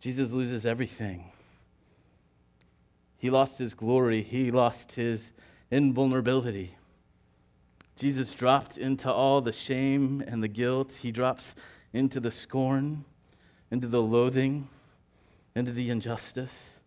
Jesus 0.00 0.32
loses 0.32 0.66
everything. 0.66 1.30
He 3.16 3.30
lost 3.30 3.60
his 3.60 3.74
glory, 3.74 4.22
he 4.22 4.50
lost 4.50 4.92
his 4.92 5.32
invulnerability. 5.70 6.74
Jesus 7.96 8.34
dropped 8.34 8.78
into 8.78 9.12
all 9.12 9.40
the 9.40 9.52
shame 9.52 10.22
and 10.26 10.42
the 10.42 10.48
guilt. 10.48 10.98
He 11.02 11.12
drops 11.12 11.54
into 11.92 12.20
the 12.20 12.30
scorn, 12.30 13.04
into 13.70 13.86
the 13.86 14.02
loathing, 14.02 14.68
into 15.54 15.72
the 15.72 15.90
injustice, 15.90 16.80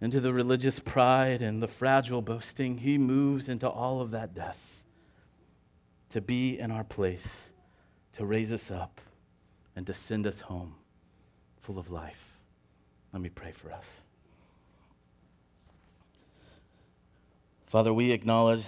into 0.00 0.20
the 0.20 0.32
religious 0.32 0.78
pride 0.78 1.40
and 1.40 1.62
the 1.62 1.68
fragile 1.68 2.22
boasting. 2.22 2.78
He 2.78 2.98
moves 2.98 3.48
into 3.48 3.68
all 3.68 4.00
of 4.00 4.10
that 4.10 4.34
death 4.34 4.82
to 6.10 6.20
be 6.20 6.58
in 6.58 6.70
our 6.70 6.84
place, 6.84 7.50
to 8.12 8.24
raise 8.24 8.52
us 8.52 8.70
up, 8.70 9.00
and 9.74 9.86
to 9.86 9.94
send 9.94 10.26
us 10.26 10.40
home 10.40 10.74
full 11.60 11.78
of 11.78 11.90
life. 11.90 12.38
Let 13.12 13.22
me 13.22 13.30
pray 13.30 13.52
for 13.52 13.72
us. 13.72 14.02
Father, 17.66 17.92
we 17.92 18.12
acknowledge 18.12 18.66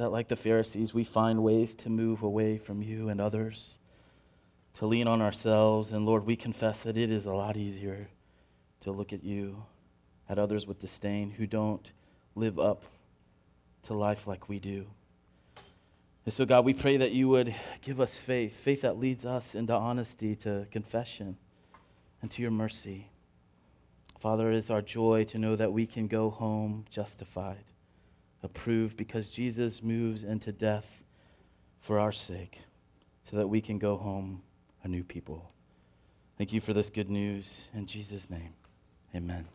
that, 0.00 0.08
like 0.08 0.28
the 0.28 0.36
Pharisees, 0.36 0.94
we 0.94 1.04
find 1.04 1.42
ways 1.42 1.74
to 1.74 1.90
move 1.90 2.22
away 2.22 2.56
from 2.56 2.80
you 2.80 3.10
and 3.10 3.20
others, 3.20 3.78
to 4.72 4.86
lean 4.86 5.06
on 5.06 5.20
ourselves. 5.20 5.92
And 5.92 6.06
Lord, 6.06 6.24
we 6.24 6.36
confess 6.36 6.84
that 6.84 6.96
it 6.96 7.10
is 7.10 7.26
a 7.26 7.34
lot 7.34 7.58
easier 7.58 8.08
to 8.80 8.92
look 8.92 9.12
at 9.12 9.22
you, 9.22 9.62
at 10.26 10.38
others 10.38 10.66
with 10.66 10.78
disdain 10.78 11.32
who 11.32 11.46
don't 11.46 11.92
live 12.34 12.58
up 12.58 12.84
to 13.82 13.92
life 13.92 14.26
like 14.26 14.48
we 14.48 14.58
do. 14.58 14.86
And 16.24 16.32
so, 16.32 16.46
God, 16.46 16.64
we 16.64 16.72
pray 16.72 16.96
that 16.96 17.12
you 17.12 17.28
would 17.28 17.54
give 17.82 18.00
us 18.00 18.18
faith, 18.18 18.56
faith 18.56 18.80
that 18.80 18.98
leads 18.98 19.26
us 19.26 19.54
into 19.54 19.74
honesty, 19.74 20.34
to 20.36 20.66
confession 20.70 21.36
and 22.22 22.30
to 22.30 22.40
your 22.40 22.50
mercy. 22.50 23.10
Father, 24.18 24.50
it 24.50 24.56
is 24.56 24.70
our 24.70 24.80
joy 24.80 25.24
to 25.24 25.38
know 25.38 25.56
that 25.56 25.74
we 25.74 25.84
can 25.84 26.06
go 26.06 26.30
home 26.30 26.86
justified, 26.88 27.64
approved, 28.42 28.96
because 28.96 29.32
Jesus 29.32 29.82
moves 29.82 30.24
into 30.24 30.52
death 30.52 31.04
for 31.80 31.98
our 31.98 32.12
sake, 32.12 32.60
so 33.24 33.36
that 33.36 33.48
we 33.48 33.60
can 33.60 33.78
go 33.78 33.96
home 33.96 34.42
a 34.82 34.88
new 34.88 35.04
people. 35.04 35.50
Thank 36.38 36.52
you 36.52 36.60
for 36.60 36.72
this 36.72 36.88
good 36.88 37.10
news. 37.10 37.68
In 37.74 37.86
Jesus' 37.86 38.30
name, 38.30 38.54
amen. 39.14 39.46